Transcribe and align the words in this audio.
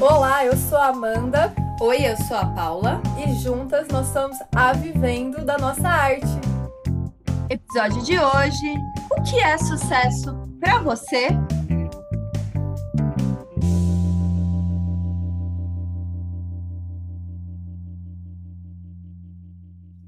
Olá, 0.00 0.46
eu 0.46 0.56
sou 0.56 0.78
a 0.78 0.86
Amanda. 0.86 1.54
Oi, 1.78 2.06
eu 2.06 2.16
sou 2.16 2.34
a 2.34 2.46
Paula. 2.46 3.02
E 3.22 3.34
juntas 3.34 3.86
nós 3.88 4.06
somos 4.06 4.38
a 4.56 4.72
Vivendo 4.72 5.44
da 5.44 5.58
Nossa 5.58 5.86
Arte. 5.86 6.24
Episódio 7.50 8.02
de 8.02 8.18
hoje: 8.18 8.76
O 9.10 9.22
que 9.22 9.38
é 9.38 9.58
sucesso 9.58 10.34
para 10.58 10.80
você? 10.80 11.28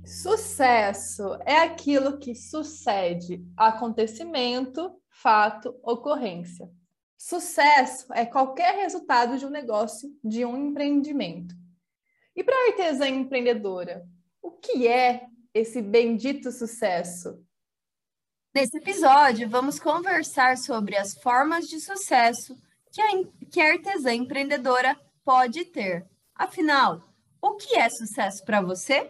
Sucesso 0.07 1.37
é 1.45 1.59
aquilo 1.59 2.19
que 2.19 2.35
sucede 2.35 3.45
acontecimento, 3.59 4.91
fato, 5.11 5.74
ocorrência. 5.83 6.71
Sucesso 7.25 8.12
é 8.15 8.27
qualquer 8.27 8.75
resultado 8.75 9.39
de 9.39 9.47
um 9.47 9.49
negócio, 9.49 10.13
de 10.25 10.45
um 10.45 10.57
empreendimento. 10.57 11.55
E 12.35 12.43
para 12.43 12.53
a 12.53 12.71
artesã 12.71 13.07
empreendedora, 13.07 14.05
o 14.43 14.51
que 14.51 14.89
é 14.89 15.29
esse 15.55 15.80
bendito 15.80 16.51
sucesso? 16.51 17.41
Nesse 18.53 18.77
episódio, 18.77 19.49
vamos 19.49 19.79
conversar 19.79 20.59
sobre 20.59 20.97
as 20.97 21.15
formas 21.15 21.69
de 21.69 21.79
sucesso 21.79 22.61
que 22.91 23.01
a, 23.01 23.09
que 23.52 23.61
a 23.61 23.71
artesã 23.71 24.13
empreendedora 24.13 24.99
pode 25.25 25.65
ter. 25.66 26.05
Afinal, 26.35 27.09
o 27.41 27.55
que 27.55 27.77
é 27.77 27.89
sucesso 27.89 28.45
para 28.45 28.61
você? 28.61 29.09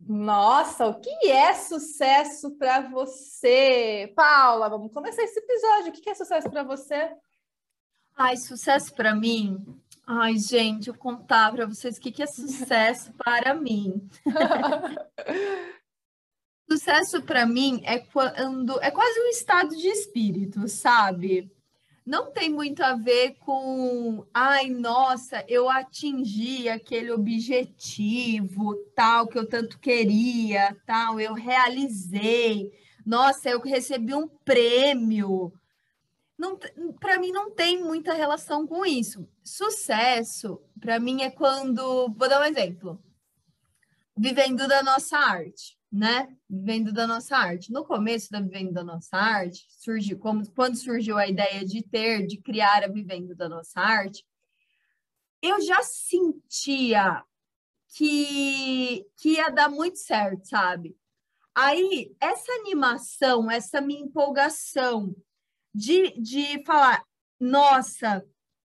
Nossa, 0.00 0.86
o 0.86 1.00
que 1.00 1.30
é 1.30 1.54
sucesso 1.54 2.50
para 2.56 2.88
você? 2.88 4.12
Paula, 4.14 4.68
vamos 4.68 4.92
começar 4.92 5.22
esse 5.22 5.38
episódio. 5.38 5.88
O 5.88 5.92
que 5.92 6.10
é 6.10 6.14
sucesso 6.14 6.50
para 6.50 6.62
você? 6.62 7.10
Ai, 8.14 8.36
sucesso 8.36 8.94
para 8.94 9.14
mim. 9.14 9.64
Ai, 10.06 10.38
gente, 10.38 10.88
eu 10.88 10.94
contar 10.94 11.52
para 11.52 11.66
vocês 11.66 11.96
o 11.96 12.00
que 12.00 12.22
é 12.22 12.26
sucesso 12.26 13.12
para 13.18 13.54
mim. 13.54 14.08
sucesso 16.70 17.22
para 17.22 17.46
mim 17.46 17.80
é 17.84 17.98
quando 17.98 18.80
é 18.80 18.90
quase 18.90 19.20
um 19.20 19.28
estado 19.28 19.76
de 19.76 19.88
espírito, 19.88 20.68
sabe? 20.68 21.50
Não 22.06 22.30
tem 22.30 22.48
muito 22.48 22.84
a 22.84 22.94
ver 22.94 23.34
com, 23.40 24.24
ai, 24.32 24.70
nossa, 24.70 25.44
eu 25.48 25.68
atingi 25.68 26.68
aquele 26.68 27.10
objetivo, 27.10 28.76
tal, 28.94 29.26
que 29.26 29.36
eu 29.36 29.48
tanto 29.48 29.80
queria, 29.80 30.76
tal, 30.86 31.18
eu 31.18 31.34
realizei, 31.34 32.70
nossa, 33.04 33.48
eu 33.48 33.60
recebi 33.60 34.14
um 34.14 34.28
prêmio. 34.28 35.52
Para 37.00 37.18
mim 37.18 37.32
não 37.32 37.50
tem 37.50 37.82
muita 37.82 38.14
relação 38.14 38.68
com 38.68 38.86
isso. 38.86 39.28
Sucesso, 39.42 40.60
para 40.78 41.00
mim, 41.00 41.22
é 41.22 41.30
quando, 41.30 42.08
vou 42.16 42.28
dar 42.28 42.40
um 42.40 42.44
exemplo, 42.44 43.02
vivendo 44.16 44.68
da 44.68 44.80
nossa 44.80 45.18
arte 45.18 45.76
né? 45.96 46.28
Vivendo 46.48 46.92
da 46.92 47.06
nossa 47.06 47.38
arte. 47.38 47.72
No 47.72 47.82
começo 47.82 48.30
da 48.30 48.38
Vivendo 48.38 48.72
da 48.72 48.84
Nossa 48.84 49.16
Arte, 49.16 49.66
surgiu 49.70 50.18
como 50.18 50.46
quando 50.52 50.76
surgiu 50.76 51.16
a 51.16 51.26
ideia 51.26 51.64
de 51.64 51.82
ter, 51.82 52.26
de 52.26 52.36
criar 52.36 52.84
a 52.84 52.88
Vivendo 52.88 53.34
da 53.34 53.48
Nossa 53.48 53.80
Arte, 53.80 54.22
eu 55.40 55.58
já 55.62 55.82
sentia 55.82 57.24
que, 57.88 59.06
que 59.16 59.30
ia 59.36 59.48
dar 59.48 59.70
muito 59.70 59.98
certo, 59.98 60.46
sabe? 60.46 60.94
Aí, 61.54 62.14
essa 62.20 62.52
animação, 62.52 63.50
essa 63.50 63.80
minha 63.80 64.02
empolgação 64.02 65.16
de, 65.74 66.10
de 66.20 66.62
falar, 66.64 67.02
nossa, 67.40 68.22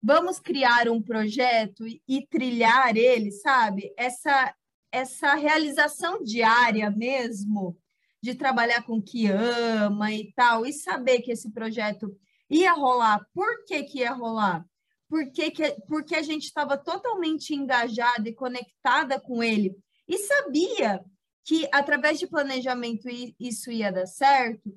vamos 0.02 0.40
criar 0.40 0.88
um 0.88 1.02
projeto 1.02 1.86
e, 1.86 2.02
e 2.08 2.26
trilhar 2.26 2.96
ele, 2.96 3.32
sabe? 3.32 3.94
Essa, 3.98 4.56
essa 4.92 5.36
realização 5.36 6.24
diária 6.24 6.90
mesmo, 6.90 7.78
de 8.22 8.36
trabalhar 8.36 8.84
com 8.84 8.98
o 8.98 9.02
que 9.02 9.28
ama 9.28 10.12
e 10.12 10.32
tal, 10.34 10.66
e 10.66 10.74
saber 10.74 11.22
que 11.22 11.32
esse 11.32 11.52
projeto 11.52 12.16
ia 12.50 12.74
rolar. 12.74 13.26
Por 13.34 13.66
que, 13.66 13.84
que 13.84 14.00
ia 14.00 14.12
rolar? 14.12 14.66
Porque, 15.08 15.52
que, 15.52 15.72
porque 15.88 16.16
a 16.16 16.22
gente 16.22 16.44
estava 16.44 16.78
totalmente 16.78 17.54
engajada 17.54 18.28
e 18.28 18.36
conectada 18.36 19.20
com 19.20 19.42
ele 19.42 19.76
e 20.08 20.18
sabia 20.18 21.04
que 21.46 21.68
através 21.72 22.20
de 22.20 22.28
planejamento 22.28 23.08
isso 23.40 23.72
ia 23.72 23.92
dar 23.92 24.06
certo. 24.06 24.72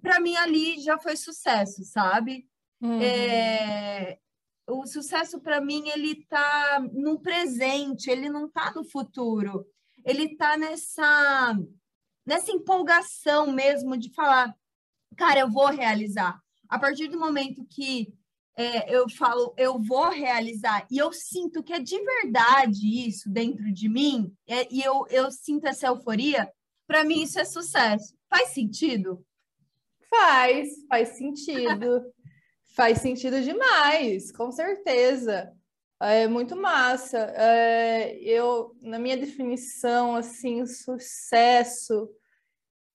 Para 0.00 0.20
mim 0.20 0.36
ali 0.36 0.80
já 0.80 0.98
foi 0.98 1.16
sucesso, 1.16 1.84
sabe? 1.84 2.46
Uhum. 2.80 3.00
É, 3.00 4.18
o 4.68 4.86
sucesso 4.86 5.40
para 5.40 5.60
mim 5.60 5.88
ele 5.88 6.12
está 6.12 6.80
no 6.92 7.20
presente, 7.20 8.10
ele 8.10 8.28
não 8.28 8.46
está 8.46 8.72
no 8.72 8.84
futuro. 8.84 9.66
Ele 10.04 10.24
está 10.24 10.56
nessa 10.56 11.58
nessa 12.24 12.52
empolgação 12.52 13.50
mesmo 13.50 13.96
de 13.96 14.12
falar, 14.14 14.54
cara, 15.16 15.40
eu 15.40 15.50
vou 15.50 15.66
realizar. 15.66 16.40
A 16.68 16.78
partir 16.78 17.08
do 17.08 17.18
momento 17.18 17.66
que 17.68 18.12
é, 18.56 18.94
eu 18.94 19.08
falo, 19.08 19.54
eu 19.56 19.78
vou 19.78 20.08
realizar, 20.10 20.86
e 20.90 20.98
eu 20.98 21.12
sinto 21.12 21.62
que 21.62 21.72
é 21.72 21.80
de 21.80 21.98
verdade 22.02 23.06
isso 23.06 23.30
dentro 23.30 23.72
de 23.72 23.88
mim, 23.88 24.32
é, 24.46 24.72
e 24.72 24.80
eu, 24.82 25.06
eu 25.08 25.30
sinto 25.30 25.66
essa 25.66 25.86
euforia, 25.86 26.50
para 26.86 27.04
mim 27.04 27.22
isso 27.22 27.40
é 27.40 27.44
sucesso. 27.44 28.14
Faz 28.28 28.50
sentido? 28.50 29.24
Faz, 30.08 30.68
faz 30.88 31.08
sentido. 31.16 32.02
Faz 32.74 32.98
sentido 32.98 33.42
demais, 33.42 34.32
com 34.32 34.50
certeza. 34.50 35.52
É 36.00 36.26
muito 36.26 36.56
massa. 36.56 37.18
É, 37.36 38.14
eu, 38.22 38.74
na 38.80 38.98
minha 38.98 39.16
definição, 39.16 40.16
assim, 40.16 40.64
sucesso, 40.64 42.08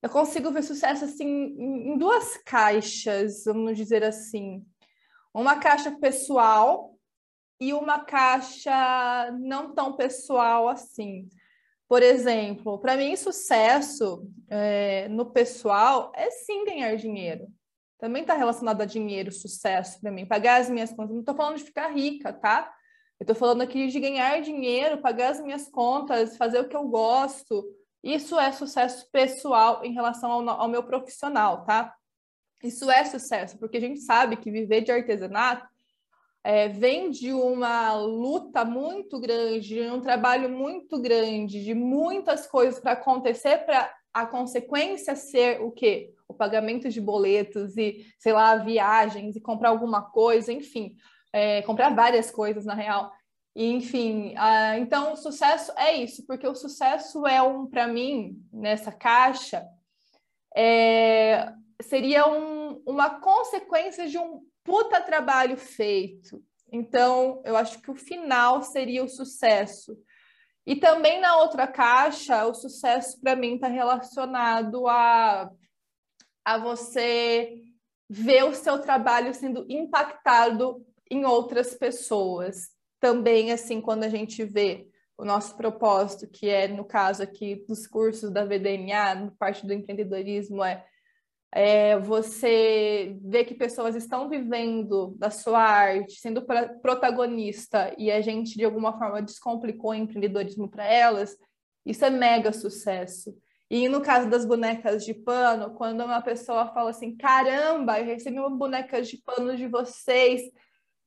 eu 0.01 0.09
consigo 0.09 0.51
ver 0.51 0.63
sucesso 0.63 1.05
assim 1.05 1.27
em 1.27 1.97
duas 1.97 2.37
caixas, 2.37 3.43
vamos 3.45 3.77
dizer 3.77 4.03
assim. 4.03 4.65
Uma 5.31 5.59
caixa 5.59 5.91
pessoal 5.99 6.97
e 7.59 7.71
uma 7.71 8.03
caixa 8.03 9.31
não 9.39 9.75
tão 9.75 9.93
pessoal 9.95 10.67
assim. 10.67 11.29
Por 11.87 12.01
exemplo, 12.01 12.79
para 12.79 12.97
mim, 12.97 13.15
sucesso 13.15 14.27
é, 14.49 15.07
no 15.07 15.31
pessoal 15.31 16.11
é 16.15 16.31
sim 16.31 16.65
ganhar 16.65 16.95
dinheiro 16.95 17.47
também 17.97 18.21
está 18.21 18.35
relacionado 18.35 18.81
a 18.81 18.85
dinheiro, 18.85 19.31
sucesso 19.31 19.99
para 19.99 20.11
mim, 20.11 20.25
pagar 20.25 20.61
as 20.61 20.69
minhas 20.69 20.91
contas. 20.91 21.11
Não 21.11 21.21
estou 21.21 21.35
falando 21.35 21.57
de 21.57 21.63
ficar 21.63 21.87
rica, 21.89 22.31
tá? 22.31 22.71
Eu 23.19 23.23
estou 23.23 23.35
falando 23.35 23.61
aqui 23.61 23.87
de 23.87 23.99
ganhar 23.99 24.39
dinheiro, 24.41 25.01
pagar 25.01 25.31
as 25.31 25.41
minhas 25.41 25.67
contas, 25.67 26.37
fazer 26.37 26.59
o 26.59 26.67
que 26.67 26.75
eu 26.75 26.87
gosto. 26.87 27.65
Isso 28.03 28.39
é 28.39 28.51
sucesso 28.51 29.09
pessoal 29.11 29.83
em 29.83 29.93
relação 29.93 30.31
ao, 30.31 30.49
ao 30.49 30.67
meu 30.67 30.83
profissional, 30.83 31.65
tá? 31.65 31.93
Isso 32.63 32.89
é 32.89 33.03
sucesso, 33.05 33.57
porque 33.57 33.77
a 33.77 33.81
gente 33.81 33.99
sabe 34.01 34.37
que 34.37 34.51
viver 34.51 34.81
de 34.81 34.91
artesanato 34.91 35.67
é, 36.43 36.69
vem 36.69 37.09
de 37.09 37.33
uma 37.33 37.93
luta 37.95 38.63
muito 38.63 39.19
grande, 39.19 39.67
de 39.67 39.81
um 39.81 39.99
trabalho 39.99 40.49
muito 40.49 40.99
grande, 41.01 41.63
de 41.63 41.73
muitas 41.73 42.47
coisas 42.47 42.79
para 42.79 42.93
acontecer 42.93 43.65
para 43.65 43.93
a 44.13 44.25
consequência 44.25 45.15
ser 45.15 45.61
o 45.61 45.71
quê? 45.71 46.13
O 46.27 46.33
pagamento 46.33 46.89
de 46.89 46.99
boletos 46.99 47.77
e, 47.77 48.05
sei 48.19 48.33
lá, 48.33 48.55
viagens 48.55 49.35
e 49.35 49.41
comprar 49.41 49.69
alguma 49.69 50.01
coisa, 50.01 50.51
enfim, 50.51 50.95
é, 51.31 51.61
comprar 51.61 51.95
várias 51.95 52.29
coisas 52.29 52.65
na 52.65 52.73
real. 52.73 53.11
E, 53.55 53.71
enfim, 53.71 54.35
uh, 54.35 54.77
então 54.77 55.13
o 55.13 55.15
sucesso 55.15 55.71
é 55.77 55.95
isso, 55.95 56.25
porque 56.27 56.47
o 56.47 56.53
sucesso 56.53 57.25
é 57.25 57.41
um, 57.41 57.65
para 57.65 57.87
mim, 57.87 58.39
nessa 58.53 58.91
caixa, 58.91 59.65
é, 60.55 61.51
seria 61.81 62.27
um, 62.27 62.81
uma 62.85 63.19
consequência 63.19 64.07
de 64.07 64.17
um 64.17 64.41
puta 64.63 65.01
trabalho 65.01 65.57
feito. 65.57 66.43
Então, 66.71 67.41
eu 67.45 67.55
acho 67.55 67.81
que 67.81 67.89
o 67.89 67.95
final 67.95 68.61
seria 68.61 69.03
o 69.03 69.09
sucesso. 69.09 69.97
E 70.65 70.75
também 70.75 71.21
na 71.21 71.37
outra 71.37 71.65
caixa, 71.65 72.45
o 72.45 72.53
sucesso 72.53 73.19
para 73.21 73.35
mim 73.35 73.55
está 73.55 73.67
relacionado 73.67 74.87
a, 74.87 75.49
a 76.47 76.57
você 76.57 77.61
ver 78.09 78.45
o 78.45 78.55
seu 78.55 78.79
trabalho 78.79 79.33
sendo 79.33 79.65
impactado 79.67 80.81
em 81.11 81.25
outras 81.25 81.75
pessoas. 81.75 82.69
Também, 83.01 83.51
assim, 83.51 83.81
quando 83.81 84.05
a 84.05 84.07
gente 84.07 84.45
vê 84.45 84.87
o 85.17 85.25
nosso 85.25 85.57
propósito, 85.57 86.25
que 86.25 86.47
é, 86.47 86.69
no 86.69 86.85
caso 86.85 87.21
aqui 87.21 87.65
dos 87.67 87.85
cursos 87.85 88.31
da 88.31 88.45
VDNA, 88.45 89.33
parte 89.37 89.67
do 89.67 89.73
empreendedorismo, 89.73 90.63
é 90.63 90.85
é, 91.53 91.97
você 91.99 93.17
vê 93.21 93.43
que 93.43 93.55
pessoas 93.55 93.95
estão 93.95 94.29
vivendo 94.29 95.15
da 95.17 95.29
sua 95.29 95.59
arte, 95.59 96.19
sendo 96.19 96.45
protagonista, 96.81 97.93
e 97.97 98.11
a 98.11 98.21
gente, 98.21 98.57
de 98.57 98.65
alguma 98.65 98.97
forma, 98.97 99.21
descomplicou 99.21 99.91
o 99.91 99.95
empreendedorismo 99.95 100.69
para 100.69 100.85
elas, 100.85 101.37
isso 101.85 102.03
é 102.05 102.09
mega 102.09 102.53
sucesso. 102.53 103.33
E 103.69 103.89
no 103.89 104.01
caso 104.01 104.29
das 104.29 104.45
bonecas 104.45 105.03
de 105.03 105.13
pano, 105.13 105.73
quando 105.75 106.03
uma 106.03 106.21
pessoa 106.21 106.67
fala 106.73 106.91
assim: 106.91 107.15
caramba, 107.17 107.99
eu 107.99 108.05
recebi 108.05 108.39
uma 108.39 108.49
boneca 108.49 109.01
de 109.01 109.17
pano 109.17 109.55
de 109.57 109.67
vocês, 109.67 110.41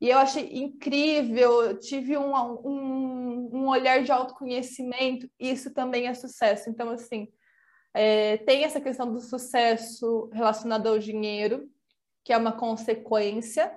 E 0.01 0.09
eu 0.09 0.19
achei 0.19 0.49
incrível, 0.55 1.79
tive 1.79 2.17
um, 2.17 2.35
um, 2.67 3.51
um 3.53 3.69
olhar 3.69 4.03
de 4.03 4.11
autoconhecimento, 4.11 5.29
isso 5.39 5.73
também 5.75 6.07
é 6.07 6.15
sucesso. 6.15 6.71
Então, 6.71 6.91
assim, 6.91 7.29
é, 7.95 8.39
tem 8.39 8.65
essa 8.65 8.81
questão 8.81 9.13
do 9.13 9.21
sucesso 9.21 10.31
relacionado 10.33 10.89
ao 10.89 10.99
dinheiro, 10.99 11.69
que 12.25 12.33
é 12.33 12.37
uma 12.39 12.53
consequência, 12.53 13.71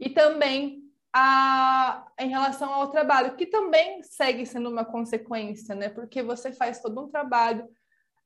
e 0.00 0.10
também 0.10 0.82
a, 1.12 2.06
em 2.18 2.28
relação 2.28 2.72
ao 2.72 2.90
trabalho, 2.90 3.36
que 3.36 3.46
também 3.46 4.02
segue 4.02 4.46
sendo 4.46 4.68
uma 4.70 4.84
consequência, 4.84 5.74
né? 5.74 5.88
Porque 5.88 6.22
você 6.22 6.52
faz 6.52 6.80
todo 6.80 7.00
um 7.00 7.08
trabalho, 7.08 7.68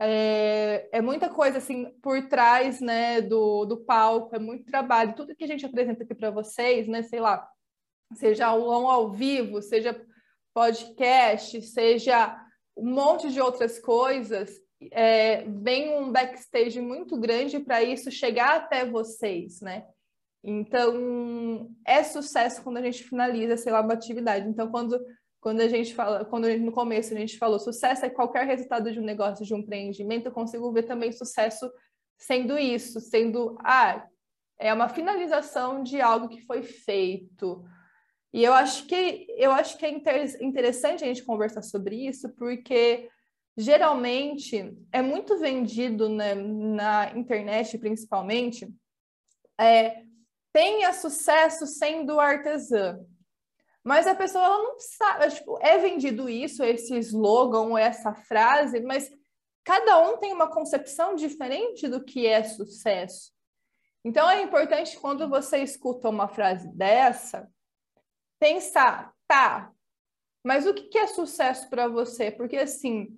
é, 0.01 0.89
é 0.93 1.01
muita 1.01 1.29
coisa 1.29 1.59
assim 1.59 1.91
por 2.03 2.29
trás, 2.29 2.81
né, 2.81 3.21
do, 3.21 3.65
do 3.65 3.85
palco, 3.85 4.35
é 4.35 4.39
muito 4.39 4.65
trabalho. 4.65 5.15
Tudo 5.15 5.35
que 5.35 5.45
a 5.45 5.47
gente 5.47 5.65
apresenta 5.65 6.03
aqui 6.03 6.15
para 6.15 6.31
vocês, 6.31 6.89
né, 6.89 7.03
sei 7.03 7.21
lá, 7.21 7.49
seja 8.15 8.47
aulão 8.47 8.89
ao 8.89 9.11
vivo, 9.11 9.63
seja 9.63 10.01
podcast, 10.53 11.61
seja 11.63 12.41
um 12.77 12.91
monte 12.91 13.31
de 13.31 13.41
outras 13.41 13.79
coisas, 13.79 14.51
é, 14.93 15.45
vem 15.45 15.97
um 15.97 16.11
backstage 16.11 16.81
muito 16.81 17.19
grande 17.19 17.61
para 17.61 17.83
isso 17.83 18.11
chegar 18.11 18.57
até 18.57 18.85
vocês, 18.85 19.61
né? 19.61 19.87
Então, 20.43 21.71
é 21.87 22.03
sucesso 22.03 22.63
quando 22.63 22.77
a 22.77 22.83
gente 22.83 23.03
finaliza, 23.05 23.57
sei 23.57 23.73
lá, 23.73 23.81
uma 23.81 23.95
atividade. 23.95 24.47
Então, 24.47 24.71
quando, 24.71 25.01
quando 25.45 25.61
a 25.61 25.69
gente 25.69 25.95
fala, 25.95 26.25
quando 26.25 26.49
no 26.57 26.73
começo 26.73 27.13
a 27.13 27.19
gente 27.19 27.37
falou 27.37 27.59
sucesso 27.59 28.07
é 28.07 28.09
qualquer 28.09 28.47
resultado 28.47 28.91
de 28.91 28.99
um 28.99 29.05
negócio, 29.05 29.45
de 29.45 29.53
um 29.53 29.59
empreendimento, 29.59 30.25
eu 30.25 30.33
consigo 30.33 30.73
ver 30.73 30.85
também 30.85 31.13
sucesso 31.13 31.71
sendo 32.17 32.57
isso, 32.59 32.99
sendo, 32.99 33.55
ah, 33.63 34.07
é 34.59 34.73
uma 34.73 34.89
finalização 34.89 35.83
de 35.83 36.01
algo 36.01 36.31
que 36.31 36.41
foi 36.47 36.63
feito. 36.63 37.63
E 38.33 38.43
eu 38.43 38.55
acho 38.55 38.87
que 38.87 39.27
eu 39.37 39.53
acho 39.53 39.77
que 39.77 39.85
é 39.85 39.91
interessante 40.41 41.05
a 41.05 41.07
gente 41.09 41.23
conversar 41.23 41.61
sobre 41.61 42.09
isso, 42.09 42.35
porque 42.37 43.11
geralmente 43.55 44.75
é 44.91 45.03
muito 45.03 45.39
vendido 45.39 46.09
né, 46.09 46.35
na 46.35 47.13
internet, 47.19 47.77
principalmente, 47.77 48.67
é, 49.61 50.05
tenha 50.55 50.95
sucesso 50.95 51.67
sendo 51.67 52.19
artesã. 52.19 52.99
Mas 53.85 54.07
a 54.07 54.15
pessoa 54.15 54.43
ela 54.43 54.59
não 54.63 54.79
sabe, 54.79 55.31
tipo, 55.35 55.59
é 55.61 55.77
vendido 55.77 56.29
isso, 56.29 56.65
esse 56.65 56.97
slogan, 56.99 57.79
essa 57.79 58.15
frase, 58.15 58.81
mas 58.81 59.11
cada 59.63 59.99
um 60.09 60.17
tem 60.17 60.33
uma 60.33 60.51
concepção 60.51 61.15
diferente 61.15 61.87
do 61.87 62.03
que 62.03 62.27
é 62.27 62.43
sucesso. 62.43 63.31
Então 64.03 64.29
é 64.29 64.43
importante 64.43 64.99
quando 64.99 65.29
você 65.29 65.59
escuta 65.59 66.09
uma 66.09 66.29
frase 66.29 66.67
dessa, 66.75 67.47
pensar, 68.39 69.13
tá, 69.29 69.71
mas 70.43 70.67
o 70.67 70.75
que 70.75 70.99
é 70.99 71.07
sucesso 71.07 71.69
para 71.69 71.87
você? 71.87 72.31
Porque 72.31 72.57
assim, 72.57 73.15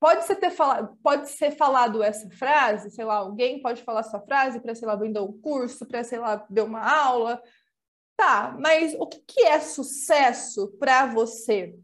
pode 0.00 0.24
ser 0.24 0.36
ter 0.36 0.50
falado, 0.50 0.96
pode 1.02 1.28
ser 1.28 1.50
falado 1.50 2.02
essa 2.02 2.30
frase, 2.30 2.90
sei 2.90 3.04
lá, 3.04 3.16
alguém 3.16 3.60
pode 3.60 3.82
falar 3.82 4.00
essa 4.00 4.20
frase 4.20 4.58
para, 4.60 4.74
sei 4.74 4.88
lá, 4.88 4.96
vender 4.96 5.20
um 5.20 5.38
curso, 5.40 5.86
para, 5.86 6.02
sei 6.02 6.18
lá, 6.18 6.44
dar 6.48 6.64
uma 6.64 6.80
aula. 6.80 7.42
Tá, 8.20 8.54
mas 8.60 8.94
o 8.98 9.06
que, 9.06 9.18
que 9.26 9.40
é 9.46 9.58
sucesso 9.58 10.68
para 10.78 11.06
você? 11.06 11.74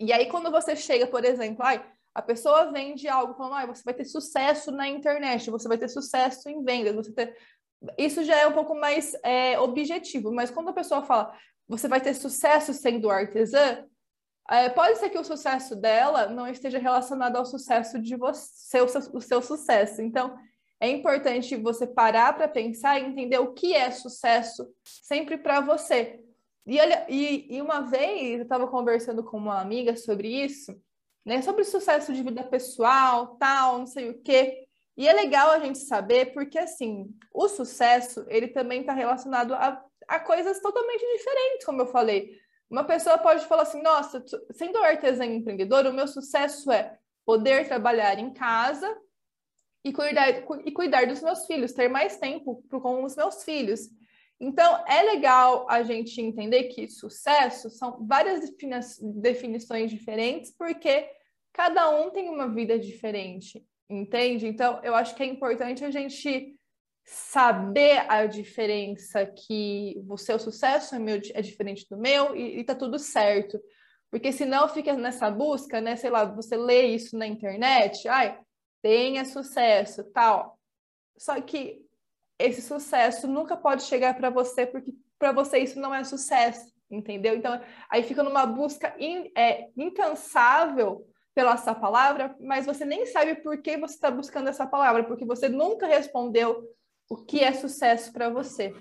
E 0.00 0.10
aí, 0.14 0.24
quando 0.30 0.50
você 0.50 0.74
chega, 0.74 1.06
por 1.06 1.22
exemplo, 1.26 1.62
ai, 1.62 1.84
a 2.14 2.22
pessoa 2.22 2.72
vende 2.72 3.06
algo 3.06 3.34
falando, 3.34 3.52
ai, 3.52 3.66
você 3.66 3.82
vai 3.84 3.92
ter 3.92 4.06
sucesso 4.06 4.72
na 4.72 4.88
internet, 4.88 5.50
você 5.50 5.68
vai 5.68 5.76
ter 5.76 5.88
sucesso 5.90 6.48
em 6.48 6.64
vendas, 6.64 6.96
você 6.96 7.12
ter... 7.12 7.36
Isso 7.98 8.24
já 8.24 8.34
é 8.34 8.46
um 8.46 8.54
pouco 8.54 8.74
mais 8.74 9.14
é, 9.22 9.60
objetivo, 9.60 10.32
mas 10.32 10.50
quando 10.50 10.70
a 10.70 10.72
pessoa 10.72 11.02
fala, 11.02 11.38
você 11.68 11.86
vai 11.86 12.00
ter 12.00 12.14
sucesso 12.14 12.72
sendo 12.72 13.10
artesã, 13.10 13.84
é, 14.48 14.70
pode 14.70 14.98
ser 14.98 15.10
que 15.10 15.18
o 15.18 15.24
sucesso 15.24 15.76
dela 15.76 16.28
não 16.28 16.48
esteja 16.48 16.78
relacionado 16.78 17.36
ao 17.36 17.44
sucesso 17.44 18.00
de 18.00 18.16
você, 18.16 18.80
o 18.80 18.88
seu, 18.88 19.02
o 19.12 19.20
seu 19.20 19.42
sucesso. 19.42 20.00
Então, 20.00 20.34
é 20.80 20.88
importante 20.88 21.56
você 21.56 21.86
parar 21.86 22.34
para 22.34 22.46
pensar 22.46 22.98
e 23.00 23.04
entender 23.04 23.38
o 23.38 23.52
que 23.52 23.74
é 23.74 23.90
sucesso 23.90 24.68
sempre 24.84 25.36
para 25.36 25.60
você. 25.60 26.20
E, 26.66 26.78
olha, 26.78 27.06
e, 27.08 27.56
e 27.56 27.62
uma 27.62 27.80
vez 27.80 28.36
eu 28.36 28.42
estava 28.42 28.68
conversando 28.68 29.24
com 29.24 29.36
uma 29.36 29.60
amiga 29.60 29.96
sobre 29.96 30.28
isso, 30.28 30.80
né, 31.24 31.42
sobre 31.42 31.64
sucesso 31.64 32.12
de 32.12 32.22
vida 32.22 32.44
pessoal, 32.44 33.36
tal, 33.36 33.78
não 33.78 33.86
sei 33.86 34.10
o 34.10 34.22
quê. 34.22 34.66
E 34.96 35.08
é 35.08 35.12
legal 35.12 35.50
a 35.50 35.58
gente 35.58 35.78
saber, 35.78 36.32
porque 36.32 36.58
assim, 36.58 37.08
o 37.32 37.48
sucesso 37.48 38.24
ele 38.28 38.48
também 38.48 38.80
está 38.80 38.92
relacionado 38.92 39.54
a, 39.54 39.82
a 40.06 40.20
coisas 40.20 40.60
totalmente 40.60 41.00
diferentes, 41.00 41.64
como 41.64 41.82
eu 41.82 41.86
falei. 41.86 42.36
Uma 42.70 42.84
pessoa 42.84 43.16
pode 43.18 43.46
falar 43.46 43.62
assim: 43.62 43.80
nossa, 43.80 44.22
sendo 44.52 44.78
artesã 44.78 45.24
empreendedor, 45.24 45.86
o 45.86 45.92
meu 45.92 46.06
sucesso 46.06 46.70
é 46.70 46.98
poder 47.24 47.66
trabalhar 47.66 48.18
em 48.18 48.32
casa 48.32 48.94
e 49.88 49.92
cuidar, 49.92 50.28
e 50.64 50.72
cuidar 50.72 51.06
dos 51.06 51.22
meus 51.22 51.46
filhos, 51.46 51.72
ter 51.72 51.88
mais 51.88 52.18
tempo 52.18 52.62
com 52.68 53.04
os 53.04 53.16
meus 53.16 53.42
filhos. 53.42 53.88
Então, 54.40 54.84
é 54.86 55.02
legal 55.02 55.66
a 55.68 55.82
gente 55.82 56.20
entender 56.20 56.64
que 56.64 56.86
sucesso 56.88 57.70
são 57.70 58.06
várias 58.06 58.40
definições 59.00 59.90
diferentes, 59.90 60.54
porque 60.56 61.08
cada 61.52 61.88
um 61.90 62.10
tem 62.10 62.28
uma 62.28 62.48
vida 62.48 62.78
diferente, 62.78 63.64
entende? 63.90 64.46
Então, 64.46 64.80
eu 64.84 64.94
acho 64.94 65.14
que 65.16 65.22
é 65.22 65.26
importante 65.26 65.84
a 65.84 65.90
gente 65.90 66.54
saber 67.04 68.04
a 68.08 68.26
diferença 68.26 69.26
que 69.26 70.00
o 70.08 70.18
seu 70.18 70.38
sucesso 70.38 70.94
é, 70.94 70.98
meu, 70.98 71.18
é 71.32 71.40
diferente 71.40 71.86
do 71.90 71.96
meu 71.96 72.36
e, 72.36 72.60
e 72.60 72.64
tá 72.64 72.74
tudo 72.74 72.98
certo. 72.98 73.58
Porque 74.10 74.30
senão 74.30 74.68
fica 74.68 74.94
nessa 74.94 75.30
busca, 75.30 75.80
né? 75.80 75.96
Sei 75.96 76.10
lá, 76.10 76.24
você 76.24 76.56
lê 76.56 76.86
isso 76.88 77.16
na 77.16 77.26
internet, 77.26 78.06
ai, 78.08 78.38
tenha 78.82 79.24
sucesso, 79.24 80.04
tal. 80.12 80.58
Só 81.16 81.40
que 81.40 81.80
esse 82.38 82.62
sucesso 82.62 83.26
nunca 83.26 83.56
pode 83.56 83.82
chegar 83.82 84.14
para 84.14 84.30
você, 84.30 84.66
porque 84.66 84.92
para 85.18 85.32
você 85.32 85.58
isso 85.58 85.80
não 85.80 85.94
é 85.94 86.04
sucesso, 86.04 86.72
entendeu? 86.90 87.34
Então, 87.34 87.60
aí 87.90 88.02
fica 88.02 88.22
numa 88.22 88.46
busca 88.46 88.94
in, 88.98 89.30
é, 89.36 89.68
incansável 89.76 91.04
pela 91.34 91.54
essa 91.54 91.74
palavra, 91.74 92.34
mas 92.40 92.66
você 92.66 92.84
nem 92.84 93.06
sabe 93.06 93.36
por 93.36 93.60
que 93.60 93.76
você 93.76 93.94
está 93.94 94.10
buscando 94.10 94.48
essa 94.48 94.66
palavra, 94.66 95.04
porque 95.04 95.24
você 95.24 95.48
nunca 95.48 95.86
respondeu 95.86 96.64
o 97.08 97.16
que 97.16 97.40
é 97.40 97.52
sucesso 97.52 98.12
para 98.12 98.28
você? 98.28 98.74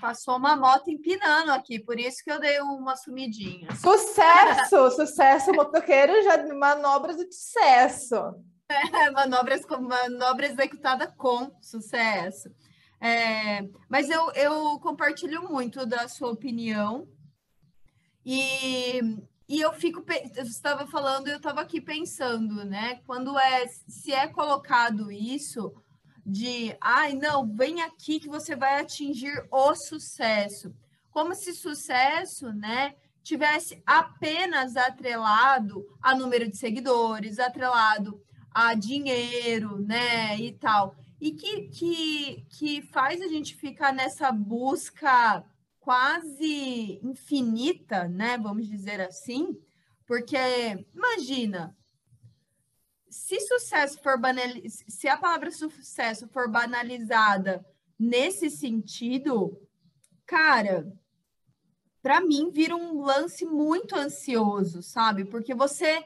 Passou 0.00 0.36
uma 0.36 0.56
moto 0.56 0.90
empinando 0.90 1.52
aqui, 1.52 1.78
por 1.78 1.98
isso 1.98 2.22
que 2.22 2.30
eu 2.30 2.38
dei 2.38 2.60
uma 2.60 2.96
sumidinha. 2.96 3.68
Sucesso! 3.76 4.90
sucesso, 4.90 5.52
motoqueiro 5.52 6.22
já 6.22 6.54
manobras 6.54 7.16
de 7.16 7.32
sucesso. 7.32 8.16
É, 8.68 9.10
manobras, 9.10 9.62
manobra 9.66 10.46
executada 10.46 11.06
com 11.06 11.50
sucesso. 11.60 12.50
É, 13.00 13.62
mas 13.88 14.08
eu, 14.08 14.32
eu 14.32 14.78
compartilho 14.80 15.48
muito 15.48 15.84
da 15.86 16.08
sua 16.08 16.30
opinião. 16.30 17.08
E, 18.24 19.00
e 19.48 19.60
eu 19.60 19.72
fico, 19.72 20.02
você 20.02 20.40
estava 20.40 20.86
falando, 20.86 21.28
eu 21.28 21.36
estava 21.36 21.60
aqui 21.60 21.80
pensando, 21.80 22.64
né? 22.64 23.00
Quando 23.06 23.38
é, 23.38 23.66
se 23.68 24.12
é 24.12 24.26
colocado 24.26 25.12
isso, 25.12 25.72
de, 26.24 26.76
ai, 26.80 27.14
não, 27.14 27.46
vem 27.54 27.82
aqui 27.82 28.18
que 28.18 28.28
você 28.28 28.56
vai 28.56 28.80
atingir 28.80 29.46
o 29.48 29.74
sucesso. 29.76 30.74
Como 31.10 31.34
se 31.34 31.54
sucesso, 31.54 32.52
né, 32.52 32.96
tivesse 33.22 33.80
apenas 33.86 34.76
atrelado 34.76 35.86
a 36.02 36.14
número 36.14 36.48
de 36.48 36.56
seguidores, 36.56 37.38
atrelado 37.38 38.20
a 38.56 38.72
dinheiro, 38.72 39.78
né, 39.82 40.34
e 40.40 40.50
tal. 40.50 40.96
E 41.20 41.30
que, 41.32 41.68
que, 41.68 42.46
que 42.48 42.80
faz 42.80 43.20
a 43.20 43.28
gente 43.28 43.54
ficar 43.54 43.92
nessa 43.92 44.32
busca 44.32 45.44
quase 45.78 46.98
infinita, 47.02 48.08
né, 48.08 48.38
vamos 48.38 48.66
dizer 48.66 48.98
assim, 49.02 49.60
porque 50.06 50.38
imagina, 50.94 51.76
se 53.10 53.38
sucesso 53.40 54.00
for 54.02 54.18
se 54.88 55.06
a 55.06 55.18
palavra 55.18 55.50
sucesso 55.50 56.26
for 56.28 56.50
banalizada 56.50 57.62
nesse 57.98 58.48
sentido, 58.48 59.60
cara, 60.24 60.90
para 62.00 62.22
mim 62.22 62.50
vira 62.50 62.74
um 62.74 63.02
lance 63.02 63.44
muito 63.44 63.94
ansioso, 63.94 64.82
sabe? 64.82 65.26
Porque 65.26 65.54
você 65.54 66.02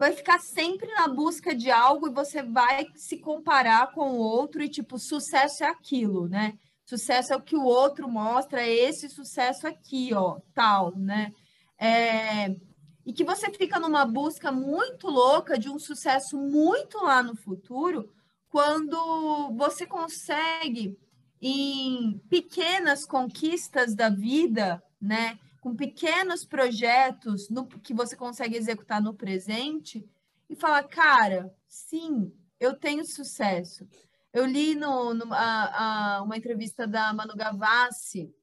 vai 0.00 0.12
ficar 0.12 0.40
sempre 0.40 0.90
na 0.94 1.06
busca 1.06 1.54
de 1.54 1.70
algo 1.70 2.08
e 2.08 2.14
você 2.14 2.42
vai 2.42 2.86
se 2.94 3.18
comparar 3.18 3.92
com 3.92 4.12
o 4.12 4.16
outro 4.16 4.62
e 4.62 4.68
tipo, 4.68 4.98
sucesso 4.98 5.62
é 5.62 5.66
aquilo, 5.66 6.26
né? 6.26 6.54
Sucesso 6.86 7.34
é 7.34 7.36
o 7.36 7.42
que 7.42 7.54
o 7.54 7.64
outro 7.64 8.08
mostra, 8.08 8.62
é 8.62 8.72
esse 8.72 9.10
sucesso 9.10 9.66
aqui, 9.66 10.14
ó, 10.14 10.40
tal, 10.54 10.96
né? 10.96 11.30
É, 11.78 12.56
e 13.04 13.12
que 13.12 13.22
você 13.22 13.52
fica 13.52 13.78
numa 13.78 14.06
busca 14.06 14.50
muito 14.50 15.06
louca 15.06 15.58
de 15.58 15.68
um 15.68 15.78
sucesso 15.78 16.38
muito 16.38 16.96
lá 17.04 17.22
no 17.22 17.36
futuro, 17.36 18.10
quando 18.48 19.52
você 19.54 19.86
consegue 19.86 20.98
em 21.42 22.18
pequenas 22.30 23.04
conquistas 23.04 23.94
da 23.94 24.08
vida, 24.08 24.82
né? 24.98 25.38
Com 25.60 25.76
pequenos 25.76 26.44
projetos 26.44 27.48
no, 27.50 27.66
que 27.66 27.92
você 27.92 28.16
consegue 28.16 28.56
executar 28.56 29.02
no 29.02 29.14
presente 29.14 30.08
e 30.48 30.56
falar, 30.56 30.82
cara, 30.84 31.54
sim, 31.68 32.32
eu 32.58 32.74
tenho 32.74 33.04
sucesso. 33.04 33.86
Eu 34.32 34.46
li 34.46 34.74
no, 34.74 35.12
no 35.14 35.32
a, 35.34 36.16
a, 36.16 36.22
uma 36.22 36.36
entrevista 36.36 36.86
da 36.86 37.12
Manu 37.12 37.34
Gavassi 37.36 38.34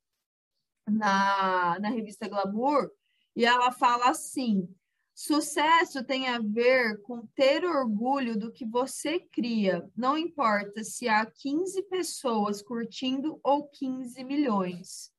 na, 0.87 1.79
na 1.79 1.89
revista 1.89 2.27
Glamour 2.27 2.91
e 3.35 3.45
ela 3.45 3.71
fala 3.71 4.09
assim: 4.09 4.67
Sucesso 5.13 6.03
tem 6.03 6.27
a 6.27 6.39
ver 6.39 7.01
com 7.01 7.25
ter 7.33 7.65
orgulho 7.65 8.37
do 8.37 8.51
que 8.51 8.63
você 8.63 9.19
cria, 9.19 9.89
não 9.95 10.15
importa 10.15 10.83
se 10.83 11.09
há 11.09 11.25
15 11.25 11.81
pessoas 11.89 12.61
curtindo 12.61 13.39
ou 13.43 13.67
15 13.67 14.23
milhões. 14.23 15.11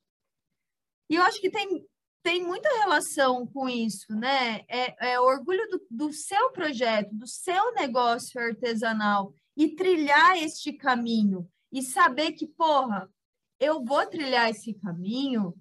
E 1.09 1.15
eu 1.17 1.23
acho 1.23 1.41
que 1.41 1.51
tem, 1.51 1.87
tem 2.23 2.45
muita 2.45 2.69
relação 2.81 3.47
com 3.47 3.69
isso, 3.69 4.13
né? 4.15 4.65
É, 4.69 5.13
é 5.13 5.21
orgulho 5.21 5.67
do, 5.71 5.87
do 5.91 6.13
seu 6.13 6.51
projeto, 6.53 7.15
do 7.15 7.27
seu 7.27 7.73
negócio 7.75 8.41
artesanal 8.41 9.35
e 9.57 9.75
trilhar 9.75 10.37
este 10.37 10.73
caminho 10.73 11.49
e 11.73 11.83
saber 11.83 12.33
que, 12.33 12.47
porra, 12.47 13.11
eu 13.59 13.85
vou 13.85 14.07
trilhar 14.07 14.51
esse 14.51 14.75
caminho 14.75 15.55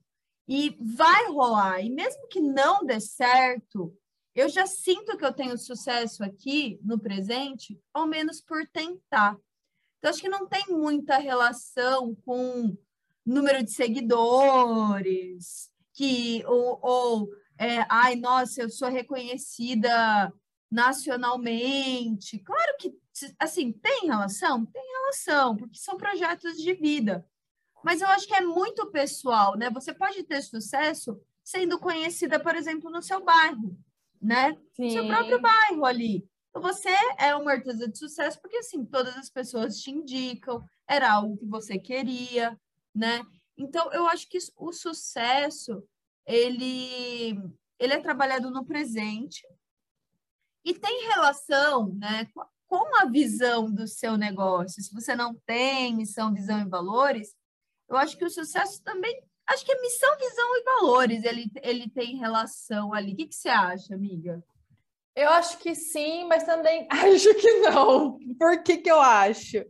e 0.47 0.77
vai 0.79 1.27
rolar. 1.27 1.81
E 1.81 1.89
mesmo 1.89 2.27
que 2.27 2.39
não 2.39 2.85
dê 2.85 2.99
certo, 2.99 3.95
eu 4.35 4.47
já 4.47 4.67
sinto 4.67 5.17
que 5.17 5.25
eu 5.25 5.33
tenho 5.33 5.57
sucesso 5.57 6.23
aqui 6.23 6.79
no 6.83 6.99
presente, 6.99 7.79
ao 7.93 8.05
menos 8.05 8.39
por 8.39 8.67
tentar. 8.67 9.37
Então, 9.97 10.11
acho 10.11 10.21
que 10.21 10.29
não 10.29 10.47
tem 10.47 10.63
muita 10.69 11.17
relação 11.17 12.15
com 12.23 12.77
número 13.27 13.63
de 13.63 13.71
seguidores, 13.71 15.69
que 15.93 16.43
ou, 16.45 16.79
ou 16.81 17.29
é, 17.57 17.85
ai, 17.89 18.15
nossa, 18.15 18.61
eu 18.61 18.69
sou 18.69 18.89
reconhecida 18.89 20.33
nacionalmente. 20.71 22.39
Claro 22.39 22.75
que, 22.79 22.93
assim, 23.39 23.71
tem 23.71 24.07
relação? 24.07 24.65
Tem 24.65 24.83
relação, 24.83 25.55
porque 25.55 25.77
são 25.77 25.97
projetos 25.97 26.57
de 26.57 26.73
vida. 26.73 27.25
Mas 27.83 28.01
eu 28.01 28.07
acho 28.07 28.27
que 28.27 28.35
é 28.35 28.41
muito 28.41 28.91
pessoal, 28.91 29.57
né? 29.57 29.69
Você 29.69 29.93
pode 29.93 30.23
ter 30.23 30.41
sucesso 30.41 31.19
sendo 31.43 31.79
conhecida, 31.79 32.39
por 32.39 32.55
exemplo, 32.55 32.89
no 32.89 33.01
seu 33.01 33.23
bairro 33.23 33.77
né? 34.21 34.57
Sim. 34.75 34.89
Seu 34.89 35.07
próprio 35.07 35.39
bairro 35.39 35.85
ali. 35.85 36.27
Então, 36.49 36.61
você 36.61 36.89
é 37.17 37.35
uma 37.35 37.51
artesã 37.51 37.89
de 37.89 37.97
sucesso 37.97 38.39
porque, 38.41 38.57
assim, 38.57 38.85
todas 38.85 39.15
as 39.17 39.29
pessoas 39.29 39.79
te 39.79 39.91
indicam, 39.91 40.63
era 40.87 41.11
algo 41.11 41.37
que 41.37 41.45
você 41.45 41.77
queria, 41.77 42.59
né? 42.97 43.23
Então, 43.57 43.91
eu 43.91 44.07
acho 44.07 44.27
que 44.29 44.37
o 44.57 44.71
sucesso, 44.71 45.83
ele, 46.25 47.39
ele 47.79 47.93
é 47.93 47.99
trabalhado 47.99 48.51
no 48.51 48.65
presente 48.65 49.47
e 50.63 50.73
tem 50.73 51.07
relação, 51.07 51.93
né, 51.93 52.27
com 52.67 52.95
a 52.97 53.05
visão 53.05 53.71
do 53.71 53.87
seu 53.87 54.17
negócio. 54.17 54.81
Se 54.83 54.93
você 54.93 55.15
não 55.15 55.33
tem 55.45 55.95
missão, 55.95 56.33
visão 56.33 56.59
e 56.59 56.69
valores, 56.69 57.35
eu 57.89 57.95
acho 57.95 58.17
que 58.17 58.25
o 58.25 58.29
sucesso 58.29 58.83
também 58.83 59.23
Acho 59.47 59.63
que 59.65 59.71
é 59.71 59.81
missão, 59.81 60.17
visão 60.17 60.57
e 60.57 60.63
valores 60.63 61.23
ele, 61.23 61.49
ele 61.63 61.89
tem 61.89 62.17
relação 62.17 62.93
ali. 62.93 63.13
O 63.13 63.15
que, 63.15 63.27
que 63.27 63.35
você 63.35 63.47
acha, 63.47 63.95
amiga? 63.95 64.43
Eu 65.15 65.29
acho 65.29 65.57
que 65.59 65.73
sim, 65.73 66.25
mas 66.25 66.43
também 66.43 66.85
acho 66.91 67.33
que 67.35 67.53
não. 67.61 68.19
Por 68.37 68.61
que, 68.61 68.77
que 68.77 68.91
eu 68.91 68.99
acho? 68.99 69.65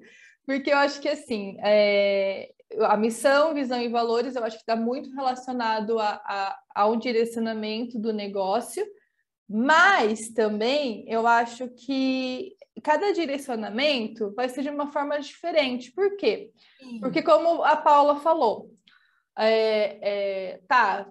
Porque 0.46 0.72
eu 0.72 0.78
acho 0.78 1.00
que 1.00 1.08
assim, 1.08 1.58
é... 1.60 2.52
a 2.82 2.98
missão, 2.98 3.54
visão 3.54 3.82
e 3.82 3.88
valores, 3.88 4.36
eu 4.36 4.44
acho 4.44 4.58
que 4.58 4.64
está 4.64 4.76
muito 4.76 5.14
relacionado 5.14 6.00
a, 6.00 6.22
a, 6.26 6.60
a 6.76 6.88
um 6.88 6.98
direcionamento 6.98 7.98
do 7.98 8.12
negócio, 8.12 8.86
mas 9.50 10.30
também 10.30 11.06
eu 11.08 11.26
acho 11.26 11.70
que 11.70 12.56
cada 12.84 13.14
direcionamento 13.14 14.34
vai 14.36 14.50
ser 14.50 14.62
de 14.64 14.70
uma 14.70 14.88
forma 14.88 15.20
diferente. 15.20 15.92
Por 15.92 16.18
quê? 16.18 16.52
Porque, 17.00 17.22
como 17.22 17.64
a 17.64 17.76
Paula 17.76 18.20
falou, 18.20 18.70
é, 19.38 20.00
é, 20.02 20.62
tá, 20.68 21.08